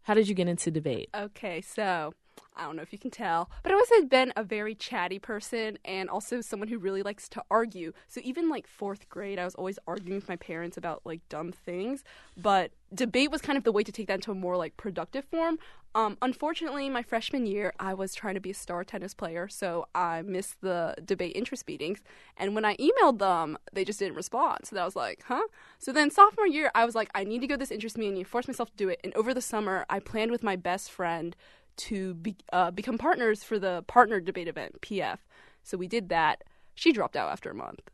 How 0.02 0.14
did 0.14 0.28
you 0.28 0.34
get 0.34 0.48
into 0.48 0.70
debate? 0.70 1.08
Okay, 1.14 1.60
so 1.60 2.12
I 2.56 2.64
don't 2.64 2.76
know 2.76 2.82
if 2.82 2.92
you 2.92 2.98
can 2.98 3.10
tell, 3.10 3.50
but 3.62 3.72
I 3.72 3.74
always 3.74 4.08
been 4.08 4.32
a 4.36 4.44
very 4.44 4.74
chatty 4.74 5.18
person 5.18 5.78
and 5.84 6.10
also 6.10 6.40
someone 6.40 6.68
who 6.68 6.78
really 6.78 7.02
likes 7.02 7.28
to 7.30 7.42
argue. 7.50 7.92
So 8.08 8.20
even 8.24 8.48
like 8.48 8.66
fourth 8.66 9.08
grade, 9.08 9.38
I 9.38 9.44
was 9.44 9.54
always 9.54 9.78
arguing 9.86 10.16
with 10.16 10.28
my 10.28 10.36
parents 10.36 10.76
about 10.76 11.00
like 11.04 11.20
dumb 11.28 11.52
things. 11.52 12.04
But 12.36 12.72
debate 12.94 13.30
was 13.30 13.40
kind 13.40 13.56
of 13.56 13.64
the 13.64 13.72
way 13.72 13.82
to 13.82 13.92
take 13.92 14.06
that 14.08 14.14
into 14.14 14.30
a 14.30 14.34
more 14.34 14.56
like 14.56 14.76
productive 14.76 15.24
form. 15.24 15.58
Um, 15.94 16.16
unfortunately, 16.22 16.88
my 16.88 17.02
freshman 17.02 17.44
year, 17.46 17.74
I 17.78 17.92
was 17.92 18.14
trying 18.14 18.34
to 18.34 18.40
be 18.40 18.50
a 18.50 18.54
star 18.54 18.82
tennis 18.82 19.12
player, 19.12 19.46
so 19.46 19.86
I 19.94 20.22
missed 20.22 20.62
the 20.62 20.94
debate 21.04 21.36
interest 21.36 21.66
meetings. 21.66 22.00
And 22.38 22.54
when 22.54 22.64
I 22.64 22.76
emailed 22.76 23.18
them, 23.18 23.58
they 23.74 23.84
just 23.84 23.98
didn't 23.98 24.16
respond. 24.16 24.60
So 24.64 24.74
that 24.76 24.84
was 24.86 24.96
like, 24.96 25.22
huh? 25.26 25.42
So 25.78 25.92
then 25.92 26.10
sophomore 26.10 26.46
year, 26.46 26.70
I 26.74 26.86
was 26.86 26.94
like, 26.94 27.10
I 27.14 27.24
need 27.24 27.40
to 27.42 27.46
go 27.46 27.56
to 27.56 27.58
this 27.58 27.70
interest 27.70 27.98
meeting 27.98 28.16
and 28.16 28.26
force 28.26 28.48
myself 28.48 28.70
to 28.70 28.76
do 28.76 28.88
it. 28.88 29.00
And 29.04 29.14
over 29.14 29.34
the 29.34 29.42
summer, 29.42 29.84
I 29.90 30.00
planned 30.00 30.30
with 30.30 30.42
my 30.42 30.56
best 30.56 30.90
friend 30.90 31.36
to 31.76 32.14
be, 32.14 32.36
uh, 32.52 32.70
become 32.70 32.98
partners 32.98 33.42
for 33.42 33.58
the 33.58 33.84
partner 33.86 34.20
debate 34.20 34.48
event, 34.48 34.80
PF. 34.80 35.18
So 35.62 35.76
we 35.76 35.88
did 35.88 36.08
that. 36.08 36.44
She 36.74 36.92
dropped 36.92 37.16
out 37.16 37.30
after 37.30 37.50
a 37.50 37.54
month 37.54 37.90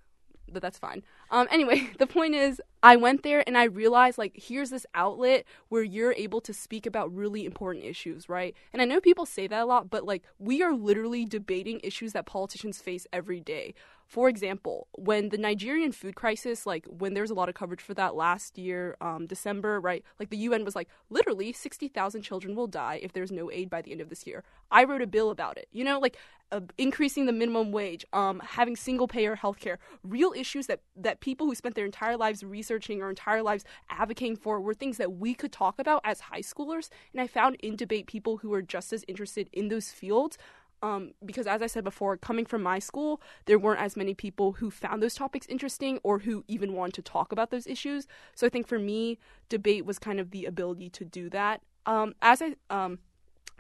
but 0.53 0.63
that's 0.63 0.79
fine. 0.79 1.03
Um, 1.31 1.49
anyway, 1.51 1.91
the 1.99 2.07
point 2.07 2.35
is, 2.35 2.61
I 2.83 2.97
went 2.97 3.23
there 3.23 3.43
and 3.47 3.59
I 3.59 3.65
realized 3.65 4.19
like 4.19 4.33
here's 4.37 4.71
this 4.71 4.87
outlet 4.95 5.45
where 5.69 5.83
you're 5.83 6.13
able 6.13 6.41
to 6.43 6.55
speak 6.55 6.87
about 6.87 7.13
really 7.15 7.45
important 7.45 7.85
issues, 7.85 8.29
right? 8.29 8.55
And 8.73 8.81
I 8.81 8.85
know 8.85 9.01
people 9.01 9.27
say 9.27 9.47
that 9.49 9.63
a 9.63 9.65
lot, 9.65 9.91
but 9.91 10.05
like 10.05 10.23
we 10.39 10.63
are 10.63 10.73
literally 10.73 11.25
debating 11.25 11.81
issues 11.83 12.13
that 12.13 12.27
politicians 12.27 12.81
face 12.81 13.07
every 13.13 13.41
day. 13.41 13.75
For 14.09 14.31
example, 14.31 14.89
when 14.93 15.29
the 15.29 15.37
Nigerian 15.37 15.93
food 15.93 16.15
crisis, 16.15 16.65
like 16.65 16.87
when 16.87 17.13
there 17.13 17.23
was 17.23 17.31
a 17.31 17.35
lot 17.35 17.51
of 17.51 17.55
coverage 17.55 17.83
for 17.83 17.93
that 17.93 18.15
last 18.15 18.57
year, 18.57 18.97
um, 19.03 19.27
December, 19.27 19.79
right? 19.81 20.03
Like 20.19 20.31
the 20.31 20.39
UN 20.39 20.65
was 20.65 20.75
like, 20.75 20.89
literally 21.11 21.53
60,000 21.53 22.23
children 22.23 22.57
will 22.57 22.69
die 22.69 23.01
if 23.03 23.13
there's 23.13 23.31
no 23.31 23.51
aid 23.51 23.69
by 23.69 23.83
the 23.83 23.93
end 23.93 24.01
of 24.01 24.09
this 24.09 24.27
year. 24.27 24.45
I 24.71 24.85
wrote 24.85 25.03
a 25.03 25.07
bill 25.07 25.29
about 25.31 25.59
it. 25.59 25.69
You 25.73 25.85
know, 25.85 25.99
like 26.01 26.17
uh, 26.51 26.61
increasing 26.79 27.27
the 27.27 27.33
minimum 27.33 27.71
wage, 27.71 28.07
um, 28.15 28.41
having 28.43 28.77
single 28.77 29.09
payer 29.09 29.37
healthcare, 29.37 29.77
real 30.03 30.33
issues 30.35 30.69
that, 30.69 30.81
that 30.97 31.18
people 31.21 31.47
who 31.47 31.55
spent 31.55 31.75
their 31.75 31.85
entire 31.85 32.17
lives 32.17 32.43
researching 32.43 33.03
or 33.03 33.11
entire 33.11 33.43
lives 33.43 33.65
advocating 33.91 34.37
for 34.37 34.61
were 34.61 34.75
things 34.75 34.97
that 34.97 35.15
we 35.15 35.35
could 35.35 35.53
talk 35.53 35.79
about 35.79 36.01
as 36.05 36.21
high 36.21 36.41
schoolers. 36.41 36.89
And 37.13 37.21
I 37.21 37.27
found 37.27 37.57
in 37.57 37.77
debate 37.77 38.07
people 38.07 38.39
who 38.39 38.51
were 38.51 38.63
just 38.63 38.93
as 38.93 39.05
interested 39.09 39.49
in 39.53 39.69
those 39.69 39.91
fields 39.91 40.39
um, 40.83 41.13
because 41.25 41.47
as 41.47 41.63
I 41.63 41.67
said 41.67 41.85
before, 41.85 42.17
coming 42.17 42.47
from 42.47 42.63
my 42.63 42.79
school, 42.79 43.21
there 43.47 43.59
weren't 43.59 43.81
as 43.81 43.97
many 43.97 44.15
people 44.15 44.53
who 44.53 44.71
found 44.71 45.03
those 45.03 45.15
topics 45.15 45.47
interesting 45.49 45.99
or 46.03 46.21
who 46.21 46.45
even 46.47 46.73
wanted 46.73 46.95
to 46.95 47.03
talk 47.03 47.33
about 47.33 47.51
those 47.51 47.67
issues. 47.67 48.07
So 48.35 48.47
I 48.47 48.51
think 48.51 48.67
for 48.67 48.79
me, 48.79 49.19
debate 49.49 49.85
was 49.85 49.99
kind 49.99 50.21
of 50.21 50.31
the 50.31 50.45
ability 50.45 50.91
to 50.91 51.05
do 51.05 51.29
that. 51.31 51.63
Um, 51.87 52.15
as 52.23 52.43
I, 52.43 52.55
um, 52.71 52.99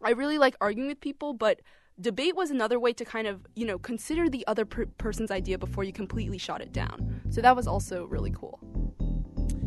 I 0.03 0.11
really 0.11 0.38
like 0.38 0.55
arguing 0.61 0.88
with 0.88 1.00
people, 1.00 1.33
but 1.33 1.61
debate 2.00 2.37
was 2.37 2.50
another 2.50 2.78
way 2.78 2.93
to 2.93 3.05
kind 3.05 3.26
of, 3.26 3.47
you 3.55 3.67
know, 3.67 3.78
consider 3.78 4.28
the 4.28 4.47
other 4.47 4.64
per- 4.64 4.87
person's 4.87 5.31
idea 5.31 5.59
before 5.59 5.85
you 5.85 5.93
completely 5.93 6.38
shot 6.38 6.61
it 6.61 6.73
down. 6.73 7.21
So 7.31 7.40
that 7.40 7.57
was 7.57 7.67
also 7.67 8.05
really 8.05 8.31
cool. 8.31 8.61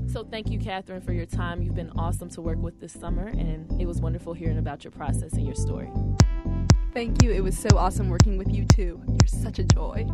So 0.08 0.24
thank 0.24 0.50
you, 0.50 0.60
Katherine, 0.60 1.02
for 1.02 1.14
your 1.14 1.26
time. 1.26 1.62
You've 1.62 1.76
been 1.76 1.92
awesome 1.92 2.30
to 2.30 2.42
work 2.42 2.60
with 2.60 2.80
this 2.82 2.92
summer, 2.92 3.28
and 3.28 3.82
it 3.82 3.86
was 3.86 4.02
wonderful 4.02 4.34
hearing 4.34 4.58
about 4.58 4.84
your 4.84 4.92
process 4.92 5.34
and 5.34 5.46
your 5.46 5.56
story. 5.56 5.90
Thank 6.94 7.24
you. 7.24 7.32
It 7.32 7.42
was 7.42 7.58
so 7.58 7.70
awesome 7.78 8.10
working 8.10 8.38
with 8.38 8.54
you 8.54 8.66
too. 8.66 9.02
You're 9.08 9.28
such 9.28 9.60
a 9.60 9.64
joy. 9.64 10.06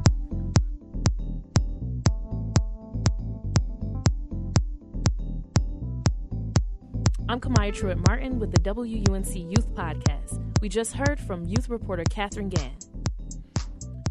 I'm 7.30 7.42
Kamaya 7.42 7.74
Truitt 7.74 8.08
Martin 8.08 8.40
with 8.40 8.54
the 8.54 8.62
WUNC 8.62 9.36
Youth 9.52 9.70
Podcast. 9.76 10.62
We 10.62 10.70
just 10.70 10.94
heard 10.94 11.20
from 11.20 11.44
youth 11.44 11.68
reporter 11.68 12.06
Katherine 12.10 12.48
Gan. 12.48 12.72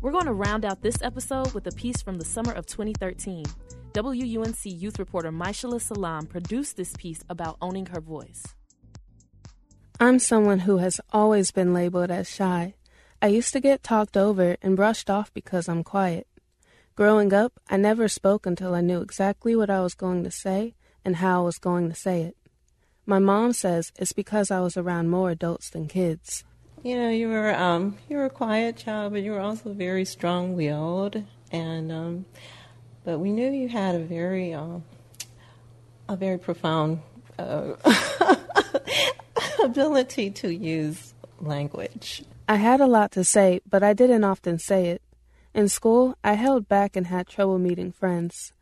We're 0.02 0.12
going 0.12 0.26
to 0.26 0.34
round 0.34 0.66
out 0.66 0.82
this 0.82 1.00
episode 1.00 1.54
with 1.54 1.66
a 1.66 1.70
piece 1.70 2.02
from 2.02 2.16
the 2.16 2.26
summer 2.26 2.52
of 2.52 2.66
2013. 2.66 3.46
WUNC 3.94 4.60
youth 4.64 4.98
reporter 4.98 5.32
Maishala 5.32 5.80
Salam 5.80 6.26
produced 6.26 6.76
this 6.76 6.92
piece 6.98 7.20
about 7.30 7.56
owning 7.62 7.86
her 7.86 8.02
voice. 8.02 8.44
I'm 9.98 10.18
someone 10.18 10.58
who 10.58 10.76
has 10.76 11.00
always 11.10 11.50
been 11.52 11.72
labeled 11.72 12.10
as 12.10 12.28
shy. 12.28 12.74
I 13.22 13.28
used 13.28 13.54
to 13.54 13.60
get 13.60 13.82
talked 13.82 14.18
over 14.18 14.58
and 14.60 14.76
brushed 14.76 15.08
off 15.08 15.32
because 15.32 15.70
I'm 15.70 15.84
quiet. 15.84 16.26
Growing 16.96 17.32
up, 17.32 17.54
I 17.70 17.78
never 17.78 18.08
spoke 18.08 18.44
until 18.44 18.74
I 18.74 18.82
knew 18.82 19.00
exactly 19.00 19.56
what 19.56 19.70
I 19.70 19.80
was 19.80 19.94
going 19.94 20.22
to 20.24 20.30
say 20.30 20.74
and 21.02 21.16
how 21.16 21.40
I 21.40 21.44
was 21.46 21.56
going 21.56 21.88
to 21.88 21.94
say 21.94 22.20
it. 22.20 22.36
My 23.08 23.20
mom 23.20 23.52
says 23.52 23.92
it's 23.96 24.12
because 24.12 24.50
I 24.50 24.58
was 24.58 24.76
around 24.76 25.10
more 25.10 25.30
adults 25.30 25.70
than 25.70 25.86
kids. 25.86 26.42
You 26.82 26.96
know, 26.98 27.08
you 27.08 27.28
were 27.28 27.54
um, 27.54 27.96
you 28.08 28.16
were 28.16 28.24
a 28.24 28.30
quiet 28.30 28.76
child, 28.76 29.12
but 29.12 29.22
you 29.22 29.30
were 29.30 29.40
also 29.40 29.72
very 29.72 30.04
strong-willed, 30.04 31.22
and 31.52 31.92
um, 31.92 32.26
but 33.04 33.20
we 33.20 33.30
knew 33.30 33.50
you 33.50 33.68
had 33.68 33.94
a 33.94 34.00
very 34.00 34.52
um, 34.52 34.84
a 36.08 36.16
very 36.16 36.38
profound 36.38 37.00
uh, 37.38 37.74
ability 39.62 40.30
to 40.30 40.52
use 40.52 41.14
language. 41.40 42.24
I 42.48 42.56
had 42.56 42.80
a 42.80 42.86
lot 42.86 43.12
to 43.12 43.24
say, 43.24 43.60
but 43.68 43.82
I 43.82 43.92
didn't 43.92 44.24
often 44.24 44.58
say 44.58 44.88
it. 44.88 45.02
In 45.54 45.68
school, 45.68 46.16
I 46.22 46.34
held 46.34 46.68
back 46.68 46.96
and 46.96 47.06
had 47.06 47.26
trouble 47.26 47.58
meeting 47.58 47.92
friends. 47.92 48.52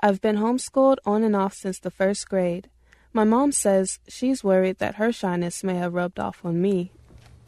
I've 0.00 0.20
been 0.20 0.36
homeschooled 0.36 0.98
on 1.04 1.22
and 1.22 1.34
off 1.34 1.54
since 1.54 1.78
the 1.78 1.90
first 1.90 2.28
grade. 2.28 2.68
My 3.12 3.24
mom 3.24 3.52
says 3.52 3.98
she's 4.08 4.44
worried 4.44 4.78
that 4.78 4.96
her 4.96 5.12
shyness 5.12 5.64
may 5.64 5.76
have 5.76 5.94
rubbed 5.94 6.18
off 6.18 6.44
on 6.44 6.60
me. 6.60 6.90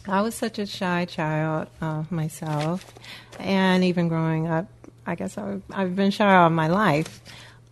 I 0.06 0.22
was 0.22 0.34
such 0.34 0.58
a 0.58 0.66
shy 0.66 1.04
child 1.04 1.68
uh, 1.82 2.04
myself, 2.08 2.94
and 3.38 3.84
even 3.84 4.08
growing 4.08 4.46
up, 4.46 4.66
I 5.06 5.14
guess 5.14 5.36
I've, 5.36 5.62
I've 5.70 5.94
been 5.94 6.10
shy 6.10 6.34
all 6.34 6.48
my 6.48 6.68
life. 6.68 7.20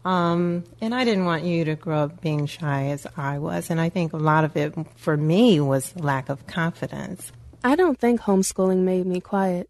Um, 0.05 0.63
and 0.81 0.95
I 0.95 1.05
didn't 1.05 1.25
want 1.25 1.43
you 1.43 1.65
to 1.65 1.75
grow 1.75 2.05
up 2.05 2.21
being 2.21 2.47
shy 2.47 2.87
as 2.91 3.09
I 3.17 3.39
was. 3.39 3.71
And 3.71 3.81
I 3.81 3.89
think 3.89 4.13
a 4.13 4.19
lot 4.19 4.45
of 4.45 4.57
it 4.57 4.73
for 4.95 5.17
me 5.17 5.61
was 5.61 5.97
lack 5.97 6.29
of 6.29 6.47
confidence. 6.47 7.33
I 7.65 7.75
don't 7.75 7.99
think 7.99 8.21
homeschooling 8.21 8.85
made 8.85 9.05
me 9.05 9.21
quiet. 9.21 9.69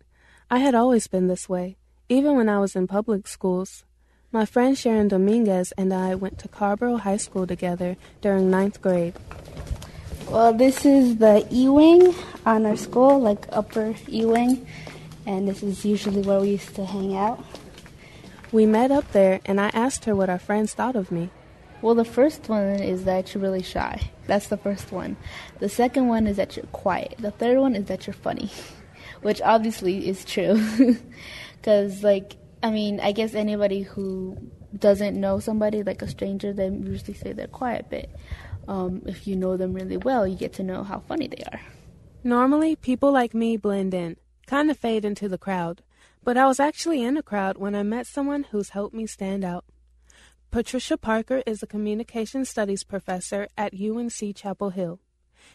I 0.51 0.59
had 0.59 0.75
always 0.75 1.07
been 1.07 1.29
this 1.29 1.49
way, 1.49 1.79
even 2.11 2.37
when 2.37 2.51
I 2.51 2.59
was 2.59 2.77
in 2.77 2.87
public 2.87 3.27
schools. 3.27 3.85
My 4.37 4.45
friend 4.45 4.77
Sharon 4.77 5.09
Dominguez 5.09 5.73
and 5.79 5.95
I 5.95 6.15
went 6.15 6.39
to 6.41 6.49
Carrboro 6.49 6.99
High 6.99 7.17
School 7.17 7.47
together 7.47 7.97
during 8.21 8.51
ninth 8.51 8.83
grade. 8.83 9.15
Well, 10.29 10.53
this 10.53 10.85
is 10.85 11.17
the 11.17 11.49
E 11.51 11.71
Wing 11.71 12.15
on 12.45 12.67
our 12.67 12.77
school, 12.77 13.19
like 13.19 13.47
upper 13.51 13.95
E 14.11 14.27
Wing, 14.27 14.67
and 15.25 15.49
this 15.49 15.63
is 15.63 15.87
usually 15.87 16.21
where 16.21 16.39
we 16.39 16.51
used 16.51 16.75
to 16.75 16.85
hang 16.85 17.17
out. 17.17 17.43
We 18.53 18.67
met 18.67 18.91
up 18.91 19.11
there, 19.13 19.41
and 19.47 19.59
I 19.59 19.71
asked 19.73 20.05
her 20.05 20.15
what 20.15 20.29
our 20.29 20.39
friends 20.39 20.75
thought 20.75 20.97
of 20.97 21.11
me. 21.11 21.31
Well, 21.81 21.95
the 21.95 22.05
first 22.05 22.51
one 22.51 22.83
is 22.83 23.05
that 23.05 23.33
you're 23.33 23.43
really 23.43 23.63
shy. 23.63 24.11
That's 24.27 24.49
the 24.49 24.59
first 24.59 24.93
one. 24.93 25.17
The 25.61 25.71
second 25.71 26.09
one 26.09 26.27
is 26.27 26.37
that 26.37 26.59
you're 26.59 26.67
quiet. 26.67 27.15
The 27.19 27.31
third 27.31 27.57
one 27.57 27.75
is 27.75 27.87
that 27.87 28.07
you're 28.07 28.13
funny, 28.13 28.51
which 29.23 29.41
obviously 29.41 30.07
is 30.07 30.27
true. 30.27 30.63
Because, 31.63 32.05
like, 32.05 32.37
I 32.63 32.71
mean, 32.71 33.01
I 33.01 33.13
guess 33.13 33.35
anybody 33.35 33.83
who 33.83 34.37
doesn't 34.77 35.19
know 35.19 35.39
somebody, 35.39 35.83
like 35.83 36.03
a 36.03 36.09
stranger, 36.09 36.53
they 36.53 36.69
usually 36.69 37.15
say 37.15 37.33
they're 37.33 37.47
quiet, 37.47 37.87
but 37.91 38.09
um, 38.69 39.03
if 39.07 39.27
you 39.27 39.37
know 39.37 39.57
them 39.57 39.73
really 39.73 39.97
well, 39.97 40.27
you 40.27 40.37
get 40.37 40.55
to 40.55 40.63
know 40.63 40.83
how 40.83 41.01
funny 41.01 41.29
they 41.29 41.45
are. 41.53 41.61
Normally, 42.25 42.75
people 42.75 43.13
like 43.13 43.35
me 43.35 43.57
blend 43.57 43.95
in, 43.95 44.17
kind 44.47 44.71
of 44.71 44.79
fade 44.79 45.05
into 45.05 45.29
the 45.29 45.39
crowd. 45.39 45.83
But 46.25 46.37
I 46.37 46.47
was 46.47 46.59
actually 46.59 47.05
in 47.05 47.17
a 47.17 47.23
crowd 47.23 47.57
when 47.57 47.77
I 47.77 47.85
met 47.85 48.07
someone 48.07 48.45
who's 48.51 48.71
helped 48.71 48.95
me 48.95 49.07
stand 49.07 49.45
out. 49.45 49.65
Patricia 50.51 50.97
Parker 50.97 51.43
is 51.47 51.63
a 51.63 51.67
communication 51.67 52.45
studies 52.45 52.83
professor 52.83 53.47
at 53.57 53.75
UNC 53.75 54.35
Chapel 54.35 54.71
Hill. 54.71 54.99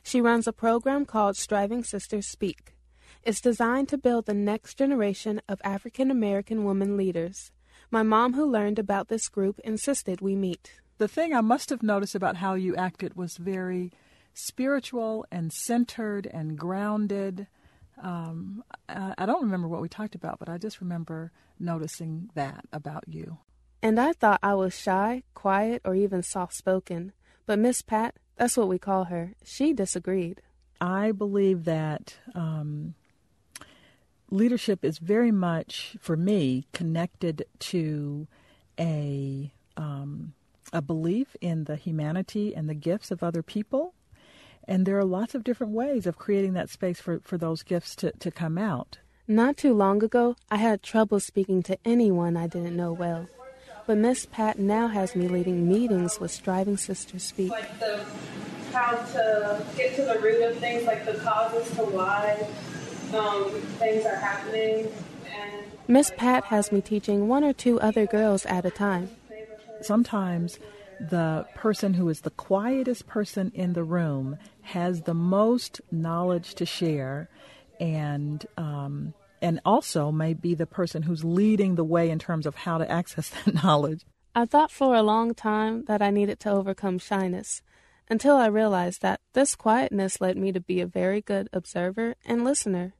She 0.03 0.21
runs 0.21 0.47
a 0.47 0.53
program 0.53 1.05
called 1.05 1.35
Striving 1.35 1.83
Sisters 1.83 2.27
Speak. 2.27 2.73
It's 3.23 3.41
designed 3.41 3.87
to 3.89 3.97
build 3.97 4.25
the 4.25 4.33
next 4.33 4.77
generation 4.77 5.41
of 5.47 5.61
African 5.63 6.09
American 6.09 6.63
women 6.63 6.97
leaders. 6.97 7.51
My 7.91 8.03
mom, 8.03 8.33
who 8.33 8.45
learned 8.45 8.79
about 8.79 9.09
this 9.09 9.29
group, 9.29 9.59
insisted 9.59 10.21
we 10.21 10.35
meet. 10.35 10.79
The 10.97 11.07
thing 11.07 11.33
I 11.33 11.41
must 11.41 11.69
have 11.69 11.83
noticed 11.83 12.15
about 12.15 12.37
how 12.37 12.55
you 12.55 12.75
acted 12.75 13.15
was 13.15 13.37
very 13.37 13.91
spiritual 14.33 15.25
and 15.31 15.51
centered 15.51 16.25
and 16.25 16.57
grounded. 16.57 17.47
Um, 18.01 18.63
I, 18.89 19.13
I 19.17 19.25
don't 19.25 19.43
remember 19.43 19.67
what 19.67 19.81
we 19.81 19.89
talked 19.89 20.15
about, 20.15 20.39
but 20.39 20.49
I 20.49 20.57
just 20.57 20.81
remember 20.81 21.31
noticing 21.59 22.29
that 22.33 22.65
about 22.73 23.03
you. 23.07 23.37
And 23.83 23.99
I 23.99 24.13
thought 24.13 24.39
I 24.41 24.53
was 24.55 24.77
shy, 24.77 25.23
quiet, 25.33 25.81
or 25.85 25.95
even 25.95 26.23
soft 26.23 26.55
spoken. 26.55 27.13
But 27.45 27.59
Miss 27.59 27.81
Pat, 27.81 28.15
that's 28.35 28.57
what 28.57 28.67
we 28.67 28.79
call 28.79 29.05
her, 29.05 29.33
she 29.43 29.73
disagreed. 29.73 30.41
I 30.79 31.11
believe 31.11 31.65
that 31.65 32.17
um, 32.33 32.95
leadership 34.31 34.83
is 34.83 34.97
very 34.97 35.31
much, 35.31 35.97
for 35.99 36.17
me, 36.17 36.65
connected 36.73 37.45
to 37.59 38.27
a 38.79 39.53
um, 39.77 40.33
a 40.73 40.81
belief 40.81 41.35
in 41.41 41.65
the 41.65 41.75
humanity 41.75 42.55
and 42.55 42.69
the 42.69 42.73
gifts 42.73 43.11
of 43.11 43.21
other 43.21 43.43
people. 43.43 43.93
And 44.67 44.85
there 44.85 44.97
are 44.97 45.05
lots 45.05 45.35
of 45.35 45.43
different 45.43 45.73
ways 45.73 46.05
of 46.05 46.17
creating 46.17 46.53
that 46.53 46.69
space 46.69 47.01
for, 47.01 47.19
for 47.19 47.37
those 47.37 47.63
gifts 47.63 47.95
to, 47.97 48.11
to 48.19 48.31
come 48.31 48.57
out. 48.57 48.99
Not 49.27 49.57
too 49.57 49.73
long 49.73 50.03
ago, 50.03 50.35
I 50.49 50.57
had 50.57 50.81
trouble 50.81 51.19
speaking 51.19 51.61
to 51.63 51.77
anyone 51.83 52.37
I 52.37 52.47
didn't 52.47 52.75
know 52.75 52.93
well. 52.93 53.27
But 53.87 53.97
Miss 53.97 54.25
Pat 54.25 54.59
now 54.59 54.87
has 54.87 55.15
me 55.15 55.27
leading 55.27 55.67
meetings 55.67 56.19
with 56.19 56.31
Striving 56.31 56.77
Sisters 56.77 57.23
Speak. 57.23 57.49
Like 57.49 57.79
the 57.79 58.05
how 58.71 58.95
to 58.95 59.65
get 59.75 59.95
to 59.95 60.03
the 60.03 60.19
root 60.19 60.41
of 60.43 60.57
things, 60.57 60.85
like 60.85 61.05
the 61.05 61.15
causes 61.15 61.69
to 61.75 61.83
why 61.83 62.47
um, 63.13 63.49
things 63.51 64.05
are 64.05 64.15
happening. 64.15 64.91
Miss 65.87 66.11
Pat 66.15 66.45
has 66.45 66.71
me 66.71 66.81
teaching 66.81 67.27
one 67.27 67.43
or 67.43 67.53
two 67.53 67.79
other 67.79 68.05
girls 68.05 68.45
at 68.45 68.65
a 68.65 68.71
time. 68.71 69.09
Sometimes 69.81 70.59
the 70.99 71.45
person 71.55 71.95
who 71.95 72.07
is 72.09 72.21
the 72.21 72.29
quietest 72.29 73.07
person 73.07 73.51
in 73.55 73.73
the 73.73 73.83
room 73.83 74.37
has 74.61 75.01
the 75.01 75.13
most 75.13 75.81
knowledge 75.91 76.53
to 76.55 76.65
share 76.65 77.27
and 77.79 78.45
um, 78.57 79.13
and 79.41 79.59
also 79.65 80.11
may 80.11 80.33
be 80.35 80.53
the 80.53 80.67
person 80.67 81.01
who's 81.01 81.23
leading 81.23 81.75
the 81.75 81.83
way 81.83 82.11
in 82.11 82.19
terms 82.19 82.45
of 82.45 82.53
how 82.55 82.77
to 82.77 82.89
access 82.89 83.29
that 83.45 83.63
knowledge. 83.63 84.05
I 84.35 84.45
thought 84.45 84.71
for 84.71 84.95
a 84.95 85.03
long 85.03 85.33
time 85.33 85.85
that 85.85 86.01
I 86.01 86.11
needed 86.11 86.39
to 86.41 86.51
overcome 86.51 86.99
shyness 86.99 87.61
until 88.09 88.35
I 88.35 88.47
realized 88.47 89.01
that 89.01 89.19
this 89.33 89.55
quietness 89.55 90.21
led 90.21 90.37
me 90.37 90.51
to 90.51 90.59
be 90.59 90.79
a 90.79 90.87
very 90.87 91.21
good 91.21 91.49
observer 91.51 92.15
and 92.25 92.43
listener. 92.43 92.93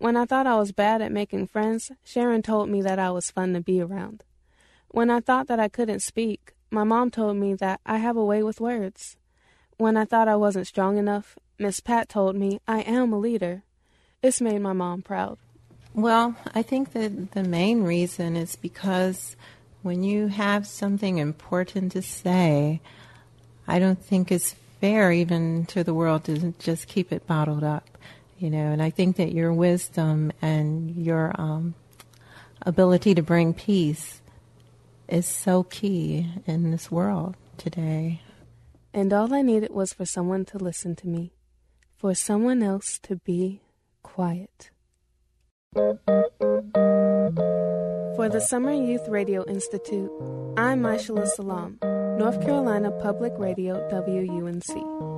When 0.00 0.16
I 0.16 0.24
thought 0.24 0.46
I 0.46 0.56
was 0.56 0.72
bad 0.72 1.02
at 1.02 1.12
making 1.12 1.48
friends, 1.48 1.92
Sharon 2.02 2.40
told 2.40 2.70
me 2.70 2.80
that 2.80 2.98
I 2.98 3.10
was 3.10 3.30
fun 3.30 3.52
to 3.52 3.60
be 3.60 3.82
around. 3.82 4.24
When 4.88 5.10
I 5.10 5.20
thought 5.20 5.46
that 5.48 5.60
I 5.60 5.68
couldn't 5.68 6.00
speak, 6.00 6.54
my 6.70 6.84
mom 6.84 7.10
told 7.10 7.36
me 7.36 7.52
that 7.56 7.82
I 7.84 7.98
have 7.98 8.16
a 8.16 8.24
way 8.24 8.42
with 8.42 8.62
words. 8.62 9.18
When 9.76 9.98
I 9.98 10.06
thought 10.06 10.26
I 10.26 10.36
wasn't 10.36 10.66
strong 10.66 10.96
enough, 10.96 11.38
Miss 11.58 11.80
Pat 11.80 12.08
told 12.08 12.34
me 12.34 12.62
I 12.66 12.80
am 12.80 13.12
a 13.12 13.18
leader. 13.18 13.62
This 14.22 14.40
made 14.40 14.60
my 14.62 14.72
mom 14.72 15.02
proud. 15.02 15.36
Well, 15.92 16.34
I 16.54 16.62
think 16.62 16.94
that 16.94 17.32
the 17.32 17.44
main 17.44 17.82
reason 17.82 18.36
is 18.36 18.56
because 18.56 19.36
when 19.82 20.02
you 20.02 20.28
have 20.28 20.66
something 20.66 21.18
important 21.18 21.92
to 21.92 22.00
say, 22.00 22.80
I 23.68 23.78
don't 23.78 24.02
think 24.02 24.32
it's 24.32 24.54
fair 24.80 25.12
even 25.12 25.66
to 25.66 25.84
the 25.84 25.92
world 25.92 26.24
to 26.24 26.54
just 26.58 26.88
keep 26.88 27.12
it 27.12 27.26
bottled 27.26 27.64
up, 27.64 27.89
you 28.40 28.50
know. 28.50 28.72
And 28.72 28.82
I 28.82 28.90
think 28.90 29.16
that 29.16 29.32
your 29.32 29.52
wisdom 29.52 30.32
and 30.42 30.96
your 30.96 31.32
um, 31.40 31.74
ability 32.62 33.14
to 33.14 33.22
bring 33.22 33.54
peace 33.54 34.20
is 35.08 35.26
so 35.26 35.64
key 35.64 36.28
in 36.46 36.70
this 36.70 36.90
world 36.90 37.36
today. 37.56 38.20
And 38.92 39.12
all 39.12 39.32
I 39.32 39.42
needed 39.42 39.72
was 39.72 39.92
for 39.92 40.04
someone 40.04 40.44
to 40.46 40.58
listen 40.58 40.96
to 40.96 41.06
me, 41.06 41.32
for 41.96 42.14
someone 42.14 42.62
else 42.62 42.98
to 43.04 43.16
be 43.16 43.60
quiet. 44.02 44.70
For 45.74 45.98
the 48.28 48.40
Summer 48.40 48.72
Youth 48.72 49.08
Radio 49.08 49.44
Institute, 49.46 50.10
I'm 50.56 50.82
Maishala 50.82 51.28
Salam, 51.28 51.78
North 52.18 52.42
Carolina 52.42 52.90
Public 52.90 53.32
Radio 53.38 53.88
WUNC. 53.90 55.09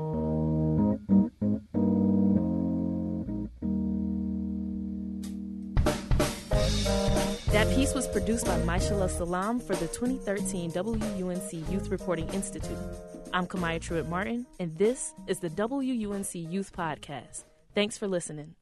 Piece 7.92 8.07
was 8.07 8.09
produced 8.09 8.46
by 8.46 8.59
Maishala 8.61 9.11
Salam 9.11 9.61
for 9.61 9.76
the 9.76 9.87
2013 9.88 10.70
WUNC 10.70 11.70
Youth 11.70 11.90
Reporting 11.90 12.26
Institute. 12.31 12.78
I'm 13.35 13.46
Kamaya 13.46 13.81
Truitt 13.81 14.09
Martin, 14.09 14.46
and 14.59 14.74
this 14.78 15.12
is 15.26 15.40
the 15.40 15.50
WUNC 15.50 16.50
Youth 16.50 16.72
Podcast. 16.72 17.44
Thanks 17.74 17.98
for 17.98 18.09
listening. 18.09 18.55